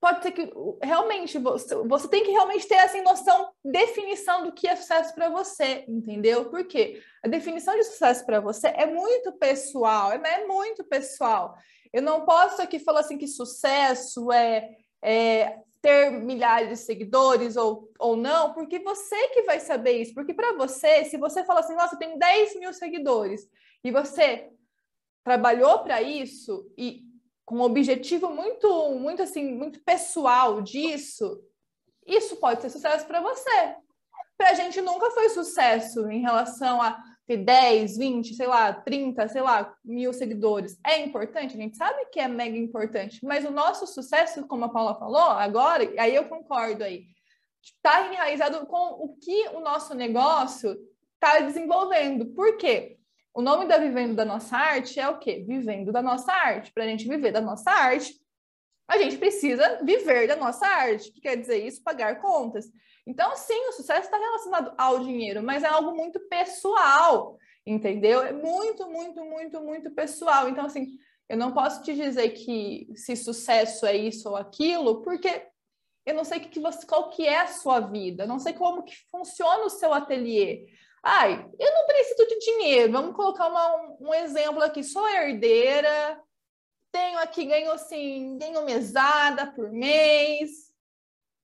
pode 0.00 0.22
ser 0.22 0.32
que 0.32 0.50
realmente 0.82 1.38
você, 1.38 1.74
você 1.74 2.08
tem 2.08 2.24
que 2.24 2.30
realmente 2.30 2.66
ter 2.66 2.76
essa 2.76 3.00
noção, 3.02 3.50
definição 3.62 4.44
do 4.44 4.52
que 4.52 4.66
é 4.66 4.74
sucesso 4.74 5.14
para 5.14 5.28
você, 5.28 5.84
entendeu? 5.86 6.48
Porque 6.48 7.02
a 7.22 7.28
definição 7.28 7.76
de 7.76 7.84
sucesso 7.84 8.24
para 8.24 8.40
você 8.40 8.68
é 8.68 8.86
muito 8.86 9.32
pessoal, 9.32 10.10
é, 10.12 10.20
é, 10.24 10.46
muito 10.46 10.82
pessoal. 10.84 11.54
Eu 11.92 12.00
não 12.00 12.24
posso 12.24 12.62
aqui 12.62 12.78
falar 12.78 13.00
assim 13.00 13.18
que 13.18 13.28
sucesso 13.28 14.32
é, 14.32 14.70
é 15.02 15.58
ter 15.82 16.10
milhares 16.10 16.68
de 16.70 16.76
seguidores 16.76 17.56
ou, 17.56 17.90
ou 17.98 18.16
não, 18.16 18.54
porque 18.54 18.78
você 18.78 19.28
que 19.28 19.42
vai 19.42 19.60
saber 19.60 20.00
isso. 20.00 20.14
Porque 20.14 20.32
para 20.32 20.56
você, 20.56 21.04
se 21.04 21.18
você 21.18 21.44
fala 21.44 21.60
assim, 21.60 21.74
nossa, 21.74 21.94
eu 21.94 21.98
tenho 21.98 22.18
10 22.18 22.56
mil 22.58 22.72
seguidores, 22.72 23.46
e 23.84 23.90
você 23.90 24.50
trabalhou 25.24 25.80
para 25.80 26.00
isso 26.00 26.70
e 26.76 27.09
com 27.50 27.56
um 27.56 27.62
objetivo 27.62 28.30
muito, 28.30 28.92
muito 28.92 29.22
assim, 29.22 29.52
muito 29.52 29.80
pessoal 29.82 30.62
disso, 30.62 31.42
isso 32.06 32.36
pode 32.36 32.62
ser 32.62 32.70
sucesso 32.70 33.04
para 33.08 33.20
você. 33.20 33.74
Para 34.38 34.50
a 34.50 34.54
gente 34.54 34.80
nunca 34.80 35.10
foi 35.10 35.28
sucesso 35.30 36.08
em 36.08 36.20
relação 36.20 36.80
a 36.80 36.96
ter 37.26 37.38
10, 37.38 37.98
20, 37.98 38.34
sei 38.34 38.46
lá, 38.46 38.72
30, 38.72 39.26
sei 39.26 39.42
lá, 39.42 39.74
mil 39.84 40.12
seguidores. 40.12 40.78
É 40.86 41.00
importante, 41.00 41.56
a 41.56 41.60
gente 41.60 41.76
sabe 41.76 42.06
que 42.12 42.20
é 42.20 42.28
mega 42.28 42.56
importante, 42.56 43.18
mas 43.24 43.44
o 43.44 43.50
nosso 43.50 43.84
sucesso, 43.84 44.46
como 44.46 44.66
a 44.66 44.68
Paula 44.68 44.96
falou 44.96 45.20
agora, 45.20 45.92
aí 45.98 46.14
eu 46.14 46.28
concordo 46.28 46.84
aí, 46.84 47.06
está 47.60 48.12
enraizado 48.12 48.64
com 48.66 49.04
o 49.04 49.16
que 49.16 49.48
o 49.48 49.58
nosso 49.58 49.92
negócio 49.92 50.78
está 51.14 51.40
desenvolvendo. 51.40 52.26
Por 52.26 52.56
quê? 52.56 52.99
O 53.32 53.42
nome 53.42 53.66
da 53.66 53.78
Vivendo 53.78 54.14
da 54.14 54.24
Nossa 54.24 54.56
Arte 54.56 54.98
é 54.98 55.08
o 55.08 55.18
quê? 55.18 55.44
Vivendo 55.46 55.92
da 55.92 56.02
Nossa 56.02 56.32
Arte. 56.32 56.72
Para 56.72 56.84
a 56.84 56.86
gente 56.86 57.06
viver 57.08 57.32
da 57.32 57.40
nossa 57.40 57.70
arte, 57.70 58.20
a 58.90 58.98
gente 58.98 59.18
precisa 59.18 59.78
viver 59.84 60.26
da 60.26 60.34
nossa 60.34 60.66
arte, 60.66 61.12
que 61.12 61.20
quer 61.20 61.36
dizer 61.36 61.64
isso, 61.64 61.80
pagar 61.80 62.20
contas. 62.20 62.68
Então, 63.06 63.36
sim, 63.36 63.68
o 63.68 63.72
sucesso 63.72 64.02
está 64.02 64.18
relacionado 64.18 64.74
ao 64.76 64.98
dinheiro, 64.98 65.42
mas 65.42 65.62
é 65.62 65.68
algo 65.68 65.94
muito 65.94 66.18
pessoal, 66.28 67.38
entendeu? 67.64 68.20
É 68.20 68.32
muito, 68.32 68.90
muito, 68.90 69.24
muito, 69.24 69.60
muito 69.60 69.90
pessoal. 69.92 70.48
Então, 70.48 70.66
assim, 70.66 70.98
eu 71.28 71.36
não 71.36 71.52
posso 71.52 71.84
te 71.84 71.94
dizer 71.94 72.30
que 72.30 72.88
se 72.96 73.14
sucesso 73.14 73.86
é 73.86 73.96
isso 73.96 74.28
ou 74.28 74.36
aquilo, 74.36 75.02
porque 75.02 75.46
eu 76.04 76.14
não 76.14 76.24
sei 76.24 76.40
que, 76.40 76.48
que 76.48 76.58
você, 76.58 76.84
qual 76.84 77.10
que 77.10 77.24
é 77.24 77.42
a 77.42 77.46
sua 77.46 77.78
vida, 77.78 78.26
não 78.26 78.40
sei 78.40 78.54
como 78.54 78.82
que 78.82 78.96
funciona 79.08 79.64
o 79.64 79.70
seu 79.70 79.94
ateliê. 79.94 80.66
Ai, 81.02 81.48
eu 81.58 81.74
não 81.74 81.86
preciso 81.86 82.26
de 82.28 82.38
dinheiro. 82.38 82.92
Vamos 82.92 83.16
colocar 83.16 83.48
uma, 83.48 83.76
um, 83.76 84.08
um 84.08 84.14
exemplo 84.14 84.62
aqui. 84.62 84.82
Sou 84.84 85.08
herdeira, 85.08 86.20
tenho 86.92 87.18
aqui, 87.18 87.46
ganho 87.46 87.72
assim, 87.72 88.36
ganho 88.38 88.64
mesada 88.64 89.46
por 89.52 89.70
mês. 89.70 90.70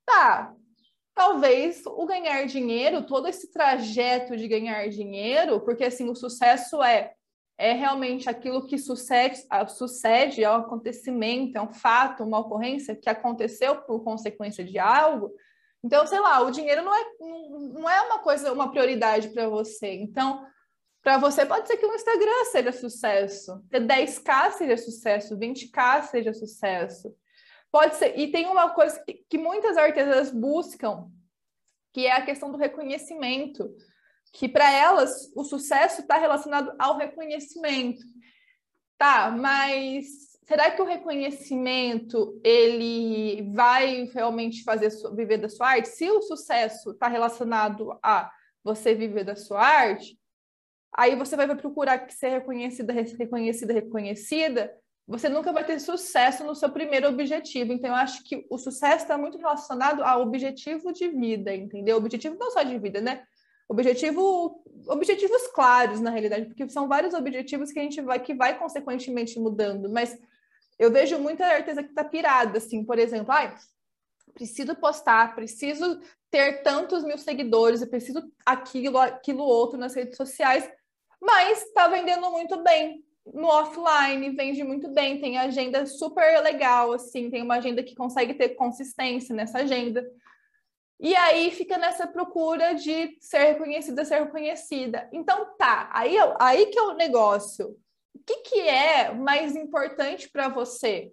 Tá, 0.05 0.55
talvez 1.15 1.85
o 1.87 2.07
ganhar 2.07 2.47
dinheiro, 2.47 3.07
todo 3.07 3.27
esse 3.27 3.51
trajeto 3.51 4.37
de 4.37 4.47
ganhar 4.47 4.89
dinheiro, 4.89 5.61
porque 5.61 5.85
assim, 5.85 6.09
o 6.09 6.15
sucesso 6.15 6.83
é 6.83 7.13
é 7.59 7.73
realmente 7.73 8.29
aquilo 8.29 8.67
que 8.67 8.77
sucede, 8.77 9.43
sucede 9.69 10.45
é 10.45 10.51
um 10.51 10.57
acontecimento, 10.57 11.57
é 11.57 11.63
um 11.63 11.73
fato, 11.73 12.23
uma 12.23 12.41
ocorrência 12.41 12.95
que 12.95 13.09
aconteceu 13.09 13.77
por 13.83 14.05
consequência 14.05 14.63
de 14.63 14.79
algo, 14.79 15.33
então, 15.87 16.05
sei 16.05 16.19
lá, 16.19 16.41
o 16.41 16.51
dinheiro 16.51 16.83
não 16.83 16.93
é, 16.93 17.05
não 17.21 17.89
é 17.89 18.01
uma 18.01 18.19
coisa, 18.19 18.53
uma 18.53 18.73
prioridade 18.73 19.29
para 19.29 19.49
você. 19.49 19.87
Então, 19.93 20.45
para 21.01 21.17
você 21.17 21.47
pode 21.47 21.69
ser 21.69 21.77
que 21.77 21.87
o 21.87 21.95
Instagram 21.95 22.45
seja 22.51 22.73
sucesso, 22.73 23.65
ter 23.71 23.87
10k 23.87 24.51
seja 24.51 24.77
sucesso, 24.77 25.39
20k 25.39 26.03
seja 26.03 26.35
sucesso. 26.35 27.15
Pode 27.71 27.95
ser, 27.95 28.19
e 28.19 28.33
tem 28.33 28.47
uma 28.47 28.71
coisa 28.71 29.01
que, 29.05 29.25
que 29.31 29.39
muitas 29.39 29.77
artesãs 29.77 30.33
buscam, 30.33 31.09
que 31.93 32.05
é 32.05 32.13
a 32.15 32.25
questão 32.25 32.51
do 32.51 32.59
reconhecimento, 32.59 33.73
que 34.33 34.49
para 34.49 34.69
elas 34.69 35.31
o 35.37 35.45
sucesso 35.45 36.01
está 36.01 36.19
relacionado 36.19 36.75
ao 36.81 36.97
reconhecimento. 36.97 38.03
Tá, 38.99 39.31
mas 39.31 40.36
será 40.47 40.71
que 40.71 40.81
o 40.81 40.85
reconhecimento 40.85 42.41
ele 42.43 43.51
vai 43.53 44.05
realmente 44.15 44.63
fazer 44.63 44.91
viver 45.15 45.39
da 45.39 45.49
sua 45.49 45.71
arte? 45.71 45.89
Se 45.89 46.09
o 46.09 46.23
sucesso 46.23 46.93
está 46.93 47.09
relacionado 47.09 47.99
a 48.03 48.31
você 48.63 48.95
viver 48.95 49.25
da 49.25 49.35
sua 49.35 49.61
arte, 49.61 50.17
aí 50.97 51.17
você 51.17 51.37
vai 51.37 51.53
procurar 51.55 52.09
ser 52.11 52.29
reconhecida, 52.29 52.93
reconhecida, 52.93 53.73
reconhecida. 53.73 54.73
Você 55.09 55.29
nunca 55.29 55.53
vai 55.53 55.65
ter 55.65 55.81
sucesso 55.81 56.45
no 56.45 56.55
seu 56.55 56.71
primeiro 56.71 57.09
objetivo. 57.09 57.73
Então, 57.73 57.91
eu 57.91 57.97
acho 57.97 58.23
que 58.25 58.47
o 58.49 58.59
sucesso 58.59 59.03
está 59.03 59.19
muito 59.19 59.39
relacionado 59.39 60.03
ao 60.03 60.23
objetivo 60.23 60.93
de 60.93 61.09
vida, 61.09 61.55
entendeu? 61.55 61.97
Objetivo 61.97 62.37
não 62.39 62.51
só 62.51 62.63
de 62.63 62.79
vida, 62.79 63.01
né? 63.01 63.23
Objetivo, 63.69 64.63
objetivos 64.89 65.49
claros, 65.49 66.01
na 66.01 66.11
realidade, 66.11 66.47
porque 66.47 66.69
são 66.69 66.87
vários 66.89 67.15
objetivos 67.15 67.73
que 67.73 67.81
a 67.81 67.83
gente 67.83 68.01
vai, 68.01 68.21
que 68.21 68.35
vai 68.35 68.57
consequentemente 68.59 69.39
mudando, 69.41 69.91
mas 69.91 70.17
eu 70.79 70.91
vejo 70.91 71.19
muita 71.19 71.47
artesã 71.47 71.83
que 71.83 71.91
está 71.91 72.05
pirada, 72.05 72.59
assim, 72.59 72.85
por 72.85 72.99
exemplo, 72.99 73.33
ai, 73.33 73.55
preciso 74.35 74.75
postar, 74.75 75.35
preciso 75.35 76.01
ter 76.31 76.63
tantos 76.63 77.03
mil 77.03 77.17
seguidores, 77.17 77.81
eu 77.81 77.89
preciso 77.89 78.31
aquilo, 78.45 78.99
aquilo 78.99 79.43
outro 79.43 79.79
nas 79.79 79.95
redes 79.95 80.17
sociais, 80.17 80.69
mas 81.21 81.63
está 81.63 81.89
vendendo 81.89 82.31
muito 82.31 82.63
bem 82.63 83.05
no 83.33 83.49
offline, 83.49 84.37
vende 84.37 84.63
muito 84.63 84.89
bem, 84.89 85.21
tem 85.21 85.39
agenda 85.39 85.85
super 85.87 86.41
legal, 86.43 86.93
assim, 86.93 87.31
tem 87.31 87.43
uma 87.43 87.57
agenda 87.57 87.83
que 87.83 87.95
consegue 87.95 88.35
ter 88.35 88.51
consistência 88.51 89.35
nessa 89.35 89.59
agenda. 89.59 90.07
E 91.01 91.15
aí 91.15 91.51
fica 91.51 91.77
nessa 91.77 92.07
procura 92.07 92.75
de 92.75 93.17
ser 93.21 93.39
reconhecida, 93.39 94.05
ser 94.05 94.21
reconhecida. 94.21 95.09
Então 95.13 95.57
tá, 95.57 95.91
aí, 95.93 96.17
aí 96.41 96.67
que 96.67 96.79
é 96.79 96.83
o 96.83 96.95
negócio. 96.95 97.77
O 98.17 98.19
que, 98.25 98.37
que 98.39 98.61
é 98.61 99.13
mais 99.13 99.55
importante 99.55 100.27
para 100.31 100.49
você? 100.49 101.13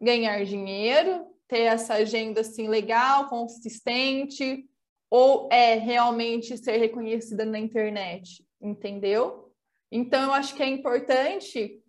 Ganhar 0.00 0.44
dinheiro, 0.44 1.26
ter 1.48 1.62
essa 1.62 1.94
agenda 1.94 2.42
assim 2.42 2.68
legal, 2.68 3.28
consistente, 3.28 4.64
ou 5.10 5.48
é 5.50 5.74
realmente 5.74 6.56
ser 6.56 6.76
reconhecida 6.76 7.44
na 7.44 7.58
internet? 7.58 8.46
Entendeu? 8.60 9.52
Então 9.90 10.22
eu 10.22 10.32
acho 10.32 10.54
que 10.54 10.62
é 10.62 10.68
importante 10.68 11.82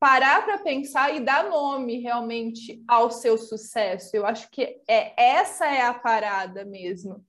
parar 0.00 0.46
para 0.46 0.56
pensar 0.56 1.14
e 1.14 1.20
dar 1.20 1.50
nome 1.50 1.98
realmente 1.98 2.82
ao 2.88 3.10
seu 3.10 3.36
sucesso. 3.36 4.16
Eu 4.16 4.24
acho 4.24 4.50
que 4.50 4.80
é 4.88 5.12
essa 5.22 5.66
é 5.66 5.82
a 5.82 5.92
parada 5.92 6.64
mesmo. 6.64 7.22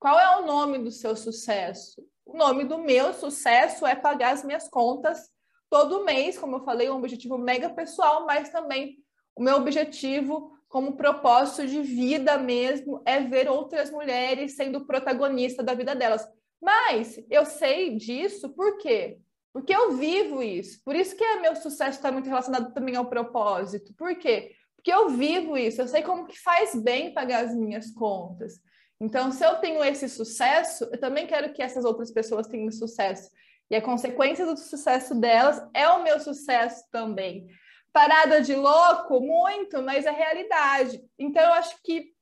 Qual 0.00 0.18
é 0.18 0.40
o 0.40 0.44
nome 0.44 0.78
do 0.78 0.90
seu 0.90 1.14
sucesso? 1.14 2.04
O 2.26 2.36
nome 2.36 2.64
do 2.64 2.78
meu 2.78 3.14
sucesso 3.14 3.86
é 3.86 3.94
pagar 3.94 4.32
as 4.32 4.42
minhas 4.42 4.68
contas 4.68 5.32
todo 5.74 6.04
mês, 6.04 6.38
como 6.38 6.54
eu 6.54 6.60
falei, 6.60 6.88
um 6.88 6.98
objetivo 6.98 7.36
mega 7.36 7.68
pessoal, 7.68 8.24
mas 8.24 8.48
também 8.48 8.96
o 9.34 9.42
meu 9.42 9.56
objetivo 9.56 10.52
como 10.68 10.96
propósito 10.96 11.66
de 11.66 11.82
vida 11.82 12.38
mesmo 12.38 13.02
é 13.04 13.18
ver 13.18 13.50
outras 13.50 13.90
mulheres 13.90 14.54
sendo 14.54 14.86
protagonista 14.86 15.64
da 15.64 15.74
vida 15.74 15.92
delas. 15.96 16.24
Mas 16.62 17.20
eu 17.28 17.44
sei 17.44 17.96
disso 17.96 18.50
por 18.50 18.78
quê? 18.78 19.18
Porque 19.52 19.74
eu 19.74 19.96
vivo 19.96 20.44
isso. 20.44 20.80
Por 20.84 20.94
isso 20.94 21.16
que 21.16 21.24
é 21.24 21.40
meu 21.40 21.56
sucesso 21.56 21.98
está 21.98 22.12
muito 22.12 22.28
relacionado 22.28 22.72
também 22.72 22.94
ao 22.94 23.10
propósito. 23.10 23.92
Por 23.98 24.14
quê? 24.14 24.52
Porque 24.76 24.92
eu 24.92 25.08
vivo 25.08 25.58
isso. 25.58 25.82
Eu 25.82 25.88
sei 25.88 26.02
como 26.02 26.28
que 26.28 26.40
faz 26.40 26.80
bem 26.80 27.12
pagar 27.12 27.46
as 27.46 27.52
minhas 27.52 27.90
contas. 27.90 28.60
Então, 29.00 29.32
se 29.32 29.44
eu 29.44 29.56
tenho 29.56 29.82
esse 29.82 30.08
sucesso, 30.08 30.84
eu 30.84 31.00
também 31.00 31.26
quero 31.26 31.52
que 31.52 31.60
essas 31.60 31.84
outras 31.84 32.12
pessoas 32.12 32.46
tenham 32.46 32.70
sucesso. 32.70 33.28
E 33.70 33.76
a 33.76 33.82
consequência 33.82 34.44
do 34.46 34.56
sucesso 34.56 35.14
delas 35.14 35.62
é 35.72 35.88
o 35.88 36.02
meu 36.02 36.20
sucesso 36.20 36.84
também. 36.90 37.46
Parada 37.92 38.40
de 38.40 38.54
louco, 38.54 39.20
muito, 39.20 39.82
mas 39.82 40.04
é 40.04 40.10
realidade. 40.10 41.02
Então, 41.18 41.42
eu 41.42 41.52
acho 41.54 41.76
que 41.82 42.12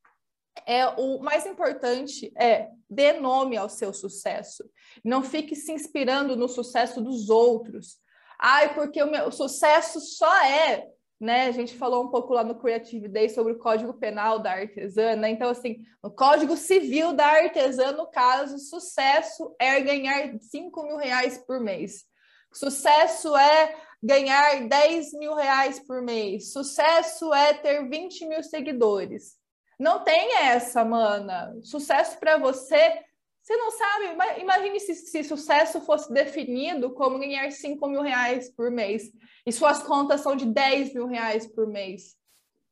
é 0.66 0.86
o 0.86 1.18
mais 1.20 1.46
importante 1.46 2.30
é 2.36 2.68
dê 2.88 3.14
nome 3.14 3.56
ao 3.56 3.68
seu 3.68 3.92
sucesso. 3.92 4.64
Não 5.02 5.22
fique 5.22 5.56
se 5.56 5.72
inspirando 5.72 6.36
no 6.36 6.48
sucesso 6.48 7.00
dos 7.00 7.30
outros. 7.30 7.96
Ai, 8.38 8.74
porque 8.74 9.02
o 9.02 9.10
meu 9.10 9.32
sucesso 9.32 10.00
só 10.00 10.44
é, 10.44 10.86
né? 11.22 11.46
A 11.46 11.52
gente 11.52 11.76
falou 11.76 12.02
um 12.02 12.08
pouco 12.08 12.34
lá 12.34 12.42
no 12.42 12.56
Creative 12.56 13.06
Day 13.06 13.28
sobre 13.28 13.52
o 13.52 13.58
Código 13.58 13.94
Penal 13.94 14.40
da 14.40 14.54
artesã, 14.54 15.14
né? 15.14 15.30
Então, 15.30 15.48
assim, 15.48 15.86
no 16.02 16.10
Código 16.10 16.56
Civil 16.56 17.12
da 17.12 17.24
artesã, 17.24 17.92
no 17.92 18.08
caso, 18.08 18.58
sucesso 18.58 19.54
é 19.56 19.80
ganhar 19.80 20.36
5 20.40 20.82
mil 20.82 20.96
reais 20.96 21.38
por 21.38 21.60
mês. 21.60 22.04
Sucesso 22.52 23.36
é 23.36 23.72
ganhar 24.02 24.66
10 24.66 25.12
mil 25.12 25.36
reais 25.36 25.78
por 25.78 26.02
mês. 26.02 26.52
Sucesso 26.52 27.32
é 27.32 27.54
ter 27.54 27.88
20 27.88 28.26
mil 28.26 28.42
seguidores. 28.42 29.36
Não 29.78 30.02
tem 30.02 30.38
essa, 30.38 30.84
mana. 30.84 31.56
Sucesso 31.62 32.18
para 32.18 32.36
você, 32.36 33.00
você 33.42 33.56
não 33.56 33.70
sabe. 33.72 34.40
Imagine 34.40 34.78
se, 34.78 34.94
se, 34.94 35.24
sucesso 35.24 35.80
fosse 35.80 36.12
definido 36.12 36.90
como 36.92 37.18
ganhar 37.18 37.50
5 37.50 37.88
mil 37.88 38.00
reais 38.00 38.48
por 38.48 38.70
mês 38.70 39.10
e 39.44 39.52
suas 39.52 39.82
contas 39.82 40.20
são 40.20 40.36
de 40.36 40.46
10 40.46 40.94
mil 40.94 41.06
reais 41.06 41.46
por 41.46 41.66
mês. 41.66 42.16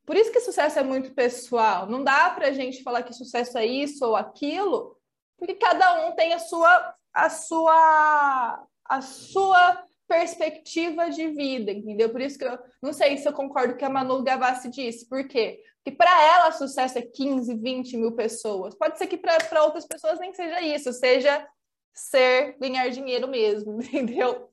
Por 0.07 0.17
isso 0.17 0.31
que 0.31 0.41
sucesso 0.41 0.79
é 0.79 0.83
muito 0.83 1.13
pessoal. 1.13 1.87
Não 1.87 2.05
dá 2.05 2.31
para 2.31 2.49
a 2.49 2.53
gente 2.53 2.83
falar 2.85 3.03
que 3.03 3.13
sucesso 3.13 3.59
é 3.59 3.67
isso 3.67 4.05
ou 4.07 4.15
aquilo, 4.15 4.97
porque 5.37 5.55
cada 5.55 6.07
um 6.07 6.13
tem 6.13 6.33
a 6.33 6.39
sua, 6.39 6.95
a 7.13 7.29
sua, 7.29 8.67
a 8.85 9.01
sua 9.01 9.85
perspectiva 10.11 11.09
de 11.09 11.29
vida, 11.29 11.71
entendeu? 11.71 12.11
Por 12.11 12.21
isso 12.21 12.37
que 12.37 12.45
eu 12.45 12.59
não 12.83 12.93
sei 12.93 13.17
se 13.17 13.29
eu 13.29 13.33
concordo 13.33 13.69
com 13.69 13.77
o 13.77 13.79
que 13.79 13.85
a 13.85 13.89
Manu 13.89 14.25
Gavassi 14.25 14.69
disse. 14.69 15.09
Por 15.09 15.29
quê? 15.29 15.63
que 15.85 15.91
para 15.91 16.23
ela 16.23 16.53
sucesso 16.53 16.99
é 16.99 17.03
15, 17.03 17.55
20 17.55 17.97
mil 17.97 18.13
pessoas. 18.13 18.75
Pode 18.75 18.99
ser 18.99 19.07
que 19.07 19.17
para 19.17 19.65
outras 19.65 19.87
pessoas 19.87 20.19
nem 20.19 20.33
seja 20.35 20.61
isso, 20.61 20.93
seja 20.93 21.47
ser 21.95 22.57
ganhar 22.59 22.89
dinheiro 22.91 23.29
mesmo, 23.29 23.81
entendeu? 23.81 24.51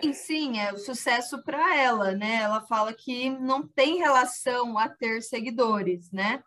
Sim, 0.00 0.12
sim, 0.12 0.58
é 0.58 0.72
o 0.72 0.78
sucesso 0.78 1.42
para 1.44 1.76
ela, 1.76 2.12
né? 2.12 2.36
Ela 2.42 2.62
fala 2.62 2.92
que 2.92 3.30
não 3.30 3.66
tem 3.66 3.98
relação 3.98 4.78
a 4.78 4.88
ter 4.88 5.22
seguidores, 5.22 6.10
né? 6.10 6.42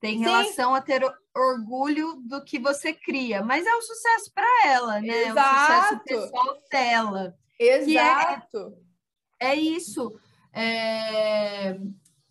Tem 0.00 0.18
relação 0.18 0.72
sim. 0.72 0.78
a 0.78 0.80
ter 0.82 1.02
orgulho 1.34 2.20
do 2.22 2.42
que 2.44 2.58
você 2.58 2.92
cria, 2.92 3.42
mas 3.42 3.66
é 3.66 3.74
o 3.74 3.82
sucesso 3.82 4.32
para 4.32 4.66
ela, 4.66 5.00
né? 5.00 5.28
Exato. 5.28 5.38
É 5.38 5.78
o 5.78 5.82
sucesso 5.82 6.04
pessoal 6.04 6.58
dela. 6.70 7.34
É 7.60 7.76
Exato. 7.78 8.78
É, 9.40 9.48
é, 9.48 9.54
isso. 9.54 10.12
É 10.52 11.76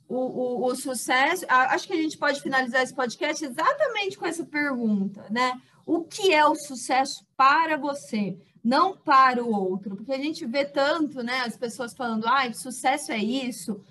o, 0.08 0.66
o, 0.66 0.66
o 0.68 0.76
sucesso. 0.76 1.46
Acho 1.48 1.88
que 1.88 1.94
a 1.94 2.02
gente 2.02 2.18
pode 2.18 2.42
finalizar 2.42 2.84
esse 2.84 2.94
podcast 2.94 3.44
exatamente 3.44 4.18
com 4.18 4.26
essa 4.26 4.46
pergunta, 4.46 5.26
né? 5.30 5.60
O 5.86 6.04
que 6.04 6.34
é 6.34 6.46
o 6.46 6.56
sucesso 6.56 7.26
para 7.36 7.78
você? 7.78 8.38
Não 8.64 8.96
para 8.96 9.44
o 9.44 9.52
outro, 9.52 9.98
porque 9.98 10.14
a 10.14 10.18
gente 10.18 10.46
vê 10.46 10.64
tanto, 10.64 11.22
né? 11.22 11.42
As 11.42 11.58
pessoas 11.58 11.94
falando, 11.94 12.26
ah, 12.28 12.52
sucesso 12.54 13.12
é 13.12 13.18
isso, 13.18 13.84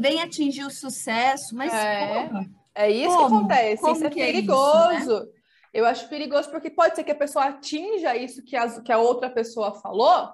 vem 0.00 0.22
atingir 0.22 0.64
o 0.64 0.70
sucesso, 0.70 1.54
mas 1.54 1.72
é, 1.74 2.28
porra, 2.28 2.50
é 2.74 2.90
isso 2.90 3.16
como? 3.16 3.28
que 3.28 3.34
acontece, 3.34 3.82
como 3.82 3.94
isso 3.94 4.06
é 4.06 4.10
perigoso. 4.10 4.90
É 4.90 4.98
isso, 4.98 5.20
né? 5.20 5.30
Eu 5.72 5.86
acho 5.86 6.08
perigoso 6.08 6.50
porque 6.50 6.70
pode 6.70 6.94
ser 6.94 7.02
que 7.02 7.10
a 7.10 7.16
pessoa 7.16 7.46
atinja 7.46 8.14
isso 8.16 8.44
que, 8.44 8.56
as, 8.56 8.78
que 8.80 8.92
a 8.92 8.98
outra 8.98 9.28
pessoa 9.28 9.74
falou, 9.74 10.30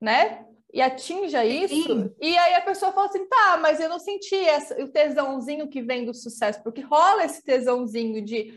né? 0.00 0.44
e 0.74 0.82
atinja 0.82 1.44
isso, 1.44 1.84
Sim. 1.84 2.12
e 2.20 2.36
aí 2.36 2.54
a 2.54 2.60
pessoa 2.60 2.90
fala 2.90 3.06
assim, 3.06 3.24
tá, 3.26 3.56
mas 3.62 3.78
eu 3.78 3.88
não 3.88 4.00
senti 4.00 4.34
essa, 4.34 4.74
o 4.82 4.88
tesãozinho 4.88 5.68
que 5.68 5.80
vem 5.80 6.04
do 6.04 6.12
sucesso, 6.12 6.60
porque 6.64 6.80
rola 6.80 7.24
esse 7.24 7.44
tesãozinho 7.44 8.20
de, 8.24 8.52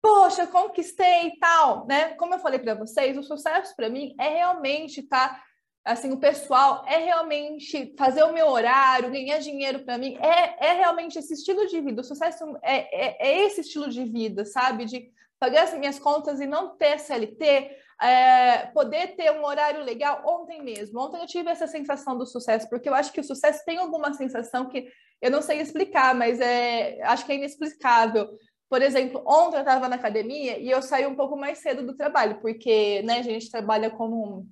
poxa, 0.00 0.46
conquistei 0.46 1.26
e 1.26 1.38
tal, 1.38 1.86
né? 1.86 2.14
Como 2.14 2.32
eu 2.32 2.38
falei 2.38 2.58
para 2.58 2.74
vocês, 2.74 3.18
o 3.18 3.22
sucesso 3.22 3.76
para 3.76 3.90
mim 3.90 4.14
é 4.18 4.30
realmente 4.30 5.02
tá 5.02 5.42
assim, 5.84 6.12
o 6.12 6.18
pessoal 6.18 6.84
é 6.86 6.98
realmente 6.98 7.94
fazer 7.98 8.22
o 8.22 8.32
meu 8.32 8.48
horário, 8.48 9.10
ganhar 9.10 9.38
dinheiro 9.38 9.80
para 9.80 9.98
mim, 9.98 10.16
é, 10.20 10.68
é 10.68 10.72
realmente 10.74 11.18
esse 11.18 11.34
estilo 11.34 11.66
de 11.66 11.80
vida. 11.80 12.00
O 12.00 12.04
sucesso 12.04 12.44
é, 12.62 12.76
é, 13.06 13.28
é 13.28 13.46
esse 13.46 13.62
estilo 13.62 13.88
de 13.88 14.04
vida, 14.04 14.44
sabe? 14.44 14.84
De 14.84 15.10
pagar 15.38 15.64
as 15.64 15.74
minhas 15.74 15.98
contas 15.98 16.40
e 16.40 16.46
não 16.46 16.76
ter 16.76 17.00
CLT, 17.00 17.76
é, 18.00 18.66
poder 18.66 19.16
ter 19.16 19.32
um 19.32 19.44
horário 19.44 19.82
legal 19.82 20.22
ontem 20.24 20.62
mesmo. 20.62 21.00
Ontem 21.00 21.20
eu 21.20 21.26
tive 21.26 21.50
essa 21.50 21.66
sensação 21.66 22.16
do 22.16 22.24
sucesso, 22.24 22.68
porque 22.68 22.88
eu 22.88 22.94
acho 22.94 23.12
que 23.12 23.20
o 23.20 23.24
sucesso 23.24 23.64
tem 23.64 23.78
alguma 23.78 24.12
sensação 24.14 24.68
que 24.68 24.88
eu 25.20 25.30
não 25.30 25.42
sei 25.42 25.60
explicar, 25.60 26.14
mas 26.14 26.40
é, 26.40 27.00
acho 27.02 27.26
que 27.26 27.32
é 27.32 27.36
inexplicável. 27.36 28.28
Por 28.68 28.82
exemplo, 28.82 29.22
ontem 29.26 29.56
eu 29.56 29.60
estava 29.60 29.88
na 29.88 29.96
academia 29.96 30.58
e 30.58 30.70
eu 30.70 30.80
saí 30.80 31.06
um 31.06 31.14
pouco 31.14 31.36
mais 31.36 31.58
cedo 31.58 31.84
do 31.84 31.96
trabalho, 31.96 32.40
porque 32.40 33.02
né, 33.02 33.18
a 33.18 33.22
gente 33.22 33.50
trabalha 33.50 33.90
como, 33.90 34.46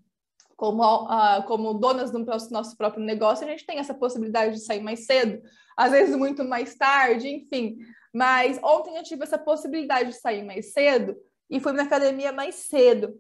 como, 0.61 0.83
uh, 0.85 1.43
como 1.47 1.73
donas 1.73 2.11
do 2.11 2.19
nosso 2.19 2.77
próprio 2.77 3.03
negócio, 3.03 3.47
a 3.47 3.51
gente 3.51 3.65
tem 3.65 3.79
essa 3.79 3.95
possibilidade 3.95 4.57
de 4.57 4.61
sair 4.61 4.83
mais 4.83 5.07
cedo, 5.07 5.41
às 5.75 5.91
vezes 5.91 6.15
muito 6.15 6.45
mais 6.45 6.75
tarde, 6.75 7.31
enfim. 7.31 7.79
Mas 8.13 8.61
ontem 8.63 8.95
eu 8.95 9.03
tive 9.03 9.23
essa 9.23 9.39
possibilidade 9.39 10.11
de 10.11 10.17
sair 10.17 10.45
mais 10.45 10.75
cedo 10.75 11.17
e 11.49 11.59
fui 11.59 11.73
na 11.73 11.85
academia 11.85 12.31
mais 12.31 12.57
cedo. 12.57 13.15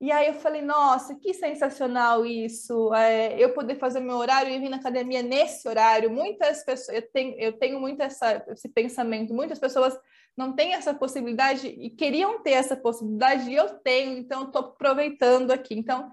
E 0.00 0.10
aí 0.10 0.28
eu 0.28 0.34
falei, 0.34 0.62
nossa, 0.62 1.14
que 1.14 1.34
sensacional 1.34 2.24
isso, 2.24 2.94
é, 2.94 3.36
eu 3.38 3.52
poder 3.52 3.74
fazer 3.74 4.00
meu 4.00 4.16
horário 4.16 4.50
e 4.50 4.58
vir 4.58 4.70
na 4.70 4.78
academia 4.78 5.22
nesse 5.22 5.68
horário. 5.68 6.10
Muitas 6.10 6.64
pessoas, 6.64 6.96
eu 6.96 7.02
tenho, 7.12 7.38
eu 7.38 7.52
tenho 7.52 7.78
muito 7.78 8.00
essa, 8.00 8.42
esse 8.48 8.68
pensamento, 8.70 9.34
muitas 9.34 9.58
pessoas 9.58 9.94
não 10.34 10.54
têm 10.54 10.72
essa 10.72 10.94
possibilidade 10.94 11.66
e 11.66 11.90
queriam 11.90 12.42
ter 12.42 12.52
essa 12.52 12.74
possibilidade, 12.74 13.50
e 13.50 13.56
eu 13.56 13.68
tenho, 13.80 14.16
então 14.16 14.44
estou 14.44 14.62
aproveitando 14.62 15.50
aqui. 15.50 15.74
Então, 15.74 16.10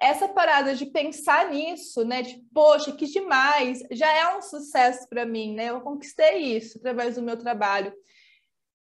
essa 0.00 0.28
parada 0.28 0.74
de 0.74 0.86
pensar 0.86 1.50
nisso, 1.50 2.04
né? 2.04 2.22
De, 2.22 2.42
poxa, 2.52 2.92
que 2.92 3.06
demais, 3.06 3.82
já 3.90 4.10
é 4.10 4.36
um 4.36 4.42
sucesso 4.42 5.08
para 5.08 5.24
mim, 5.24 5.54
né? 5.54 5.70
Eu 5.70 5.80
conquistei 5.80 6.56
isso 6.56 6.78
através 6.78 7.14
do 7.16 7.22
meu 7.22 7.36
trabalho. 7.36 7.92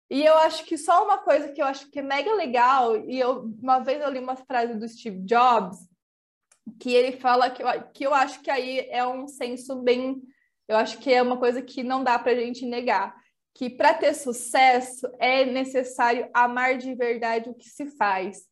E 0.09 0.23
eu 0.23 0.35
acho 0.39 0.65
que 0.65 0.77
só 0.77 1.03
uma 1.03 1.17
coisa 1.17 1.51
que 1.51 1.61
eu 1.61 1.65
acho 1.65 1.89
que 1.89 1.99
é 1.99 2.01
mega 2.01 2.33
legal, 2.33 2.97
e 3.09 3.19
eu 3.19 3.43
uma 3.61 3.79
vez 3.79 4.01
eu 4.01 4.09
li 4.09 4.19
uma 4.19 4.35
frase 4.35 4.75
do 4.75 4.87
Steve 4.87 5.19
Jobs, 5.21 5.77
que 6.79 6.93
ele 6.93 7.13
fala 7.13 7.49
que 7.49 7.63
eu, 7.63 7.67
que 7.93 8.05
eu 8.05 8.13
acho 8.13 8.41
que 8.41 8.51
aí 8.51 8.87
é 8.89 9.05
um 9.05 9.27
senso 9.27 9.81
bem, 9.81 10.21
eu 10.67 10.77
acho 10.77 10.99
que 10.99 11.11
é 11.11 11.21
uma 11.21 11.37
coisa 11.37 11.61
que 11.61 11.83
não 11.83 12.03
dá 12.03 12.19
para 12.19 12.33
a 12.33 12.35
gente 12.35 12.65
negar, 12.65 13.15
que 13.53 13.69
para 13.69 13.93
ter 13.93 14.13
sucesso 14.13 15.07
é 15.17 15.45
necessário 15.45 16.29
amar 16.33 16.77
de 16.77 16.93
verdade 16.93 17.49
o 17.49 17.55
que 17.55 17.69
se 17.69 17.87
faz. 17.97 18.43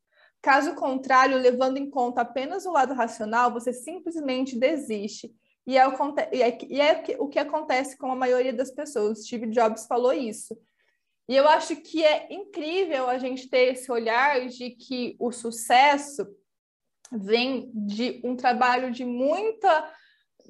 Caso 0.44 0.76
contrário, 0.76 1.38
levando 1.38 1.78
em 1.78 1.90
conta 1.90 2.20
apenas 2.20 2.66
o 2.66 2.72
lado 2.74 2.94
racional, 2.94 3.54
você 3.54 3.72
simplesmente 3.72 4.60
desiste. 4.60 5.34
E 5.66 5.78
é, 5.78 5.88
o, 5.88 5.94
e 6.70 6.82
é, 6.82 7.02
o 7.18 7.30
que 7.30 7.40
acontece 7.40 7.98
com 7.98 8.12
a 8.12 8.16
maioria 8.16 8.52
das 8.52 8.70
pessoas. 8.70 9.26
Steve 9.26 9.48
Jobs 9.48 9.88
falou 9.88 10.12
isso. 10.12 10.54
E 11.30 11.36
eu 11.38 11.48
acho 11.48 11.78
que 11.78 12.04
é 12.04 12.28
incrível 12.30 13.10
a 13.10 13.18
gente 13.18 13.50
ter 13.50 13.72
esse 13.72 13.90
olhar 13.90 14.46
de 14.48 14.72
que 14.72 15.16
o 15.18 15.32
sucesso 15.32 16.28
vem 17.10 17.72
de 17.74 18.20
um 18.22 18.36
trabalho 18.36 18.92
de 18.92 19.06
muita 19.06 19.90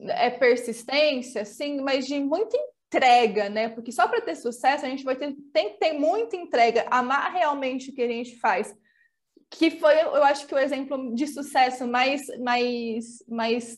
é, 0.10 0.32
persistência, 0.32 1.46
sim, 1.46 1.82
mas 1.82 2.08
de 2.08 2.20
muita 2.20 2.58
entrega, 2.88 3.48
né? 3.48 3.70
Porque 3.70 3.92
só 3.92 4.08
para 4.08 4.22
ter 4.22 4.36
sucesso 4.36 4.88
a 4.88 4.90
gente 4.90 5.04
vai 5.04 5.16
ter, 5.16 5.36
tem 5.54 5.74
que 5.74 5.78
ter 5.78 5.94
muita 5.94 6.36
entrega, 6.36 6.88
amar 6.90 7.32
realmente 7.32 7.92
o 7.92 7.94
que 7.94 8.02
a 8.02 8.08
gente 8.08 8.40
faz. 8.40 8.76
Que 9.54 9.72
foi, 9.72 9.94
eu 10.02 10.24
acho 10.24 10.48
que 10.48 10.56
o 10.56 10.58
exemplo 10.58 11.14
de 11.14 11.28
sucesso 11.28 11.88
mais, 11.88 12.22
mais, 12.40 13.06
mais, 13.28 13.78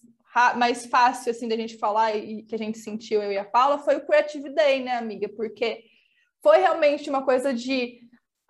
mais 0.56 0.86
fácil 0.86 1.32
assim 1.32 1.48
da 1.48 1.56
gente 1.56 1.78
falar 1.78 2.16
e 2.16 2.44
que 2.44 2.56
a 2.56 2.58
gente 2.58 2.78
sentiu 2.78 3.22
eu 3.22 3.32
e 3.32 3.38
a 3.38 3.46
Paula 3.46 3.80
foi 3.80 3.98
o 3.98 4.06
Creative 4.06 4.50
Day, 4.54 4.82
né, 4.82 4.98
amiga? 4.98 5.28
Porque 5.30 5.84
foi 6.42 6.60
realmente 6.60 7.10
uma 7.10 7.24
coisa 7.24 7.54
de 7.54 8.00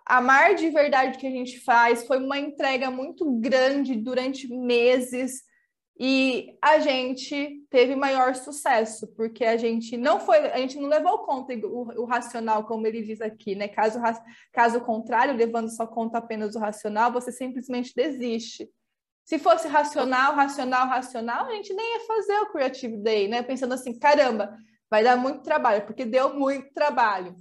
amar 0.06 0.54
de 0.54 0.70
verdade 0.70 1.16
o 1.16 1.20
que 1.20 1.26
a 1.26 1.30
gente 1.30 1.58
faz, 1.60 2.06
foi 2.06 2.18
uma 2.18 2.38
entrega 2.38 2.90
muito 2.90 3.28
grande 3.40 3.96
durante 3.96 4.46
meses 4.48 5.42
e 5.98 6.58
a 6.60 6.78
gente 6.78 7.64
teve 7.70 7.96
maior 7.96 8.34
sucesso, 8.34 9.06
porque 9.16 9.44
a 9.44 9.56
gente 9.56 9.96
não 9.96 10.20
foi, 10.20 10.38
a 10.50 10.58
gente 10.58 10.78
não 10.78 10.88
levou 10.88 11.20
conta 11.20 11.54
o, 11.54 12.02
o 12.02 12.04
racional, 12.04 12.64
como 12.64 12.86
ele 12.86 13.00
diz 13.00 13.22
aqui, 13.22 13.54
né? 13.54 13.66
Caso, 13.66 13.98
caso 14.52 14.80
contrário, 14.82 15.34
levando 15.34 15.74
só 15.74 15.86
conta 15.86 16.18
apenas 16.18 16.54
o 16.54 16.58
racional, 16.58 17.10
você 17.10 17.32
simplesmente 17.32 17.94
desiste. 17.94 18.68
Se 19.24 19.38
fosse 19.38 19.68
racional, 19.68 20.34
racional, 20.34 20.86
racional, 20.86 21.46
a 21.46 21.54
gente 21.54 21.72
nem 21.72 21.94
ia 21.94 22.06
fazer 22.06 22.38
o 22.40 22.52
Creative 22.52 22.98
Day, 22.98 23.26
né? 23.26 23.42
Pensando 23.42 23.72
assim, 23.72 23.98
caramba, 23.98 24.54
vai 24.90 25.02
dar 25.02 25.16
muito 25.16 25.42
trabalho, 25.42 25.86
porque 25.86 26.04
deu 26.04 26.34
muito 26.34 26.74
trabalho. 26.74 27.34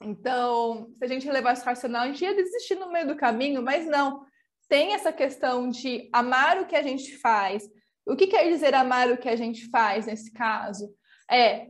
Então, 0.00 0.88
se 0.96 1.04
a 1.04 1.08
gente 1.08 1.28
levasse 1.28 1.64
racional, 1.64 2.02
a 2.02 2.06
gente 2.06 2.24
ia 2.24 2.34
desistir 2.34 2.76
no 2.76 2.90
meio 2.90 3.08
do 3.08 3.16
caminho, 3.16 3.62
mas 3.62 3.84
não. 3.84 4.24
Tem 4.68 4.94
essa 4.94 5.12
questão 5.12 5.68
de 5.68 6.08
amar 6.12 6.60
o 6.60 6.66
que 6.66 6.76
a 6.76 6.82
gente 6.82 7.18
faz. 7.18 7.68
O 8.06 8.16
que 8.16 8.26
quer 8.26 8.48
dizer 8.48 8.74
amar 8.74 9.10
o 9.10 9.18
que 9.18 9.28
a 9.28 9.36
gente 9.36 9.68
faz 9.70 10.06
nesse 10.06 10.32
caso? 10.32 10.92
É 11.30 11.68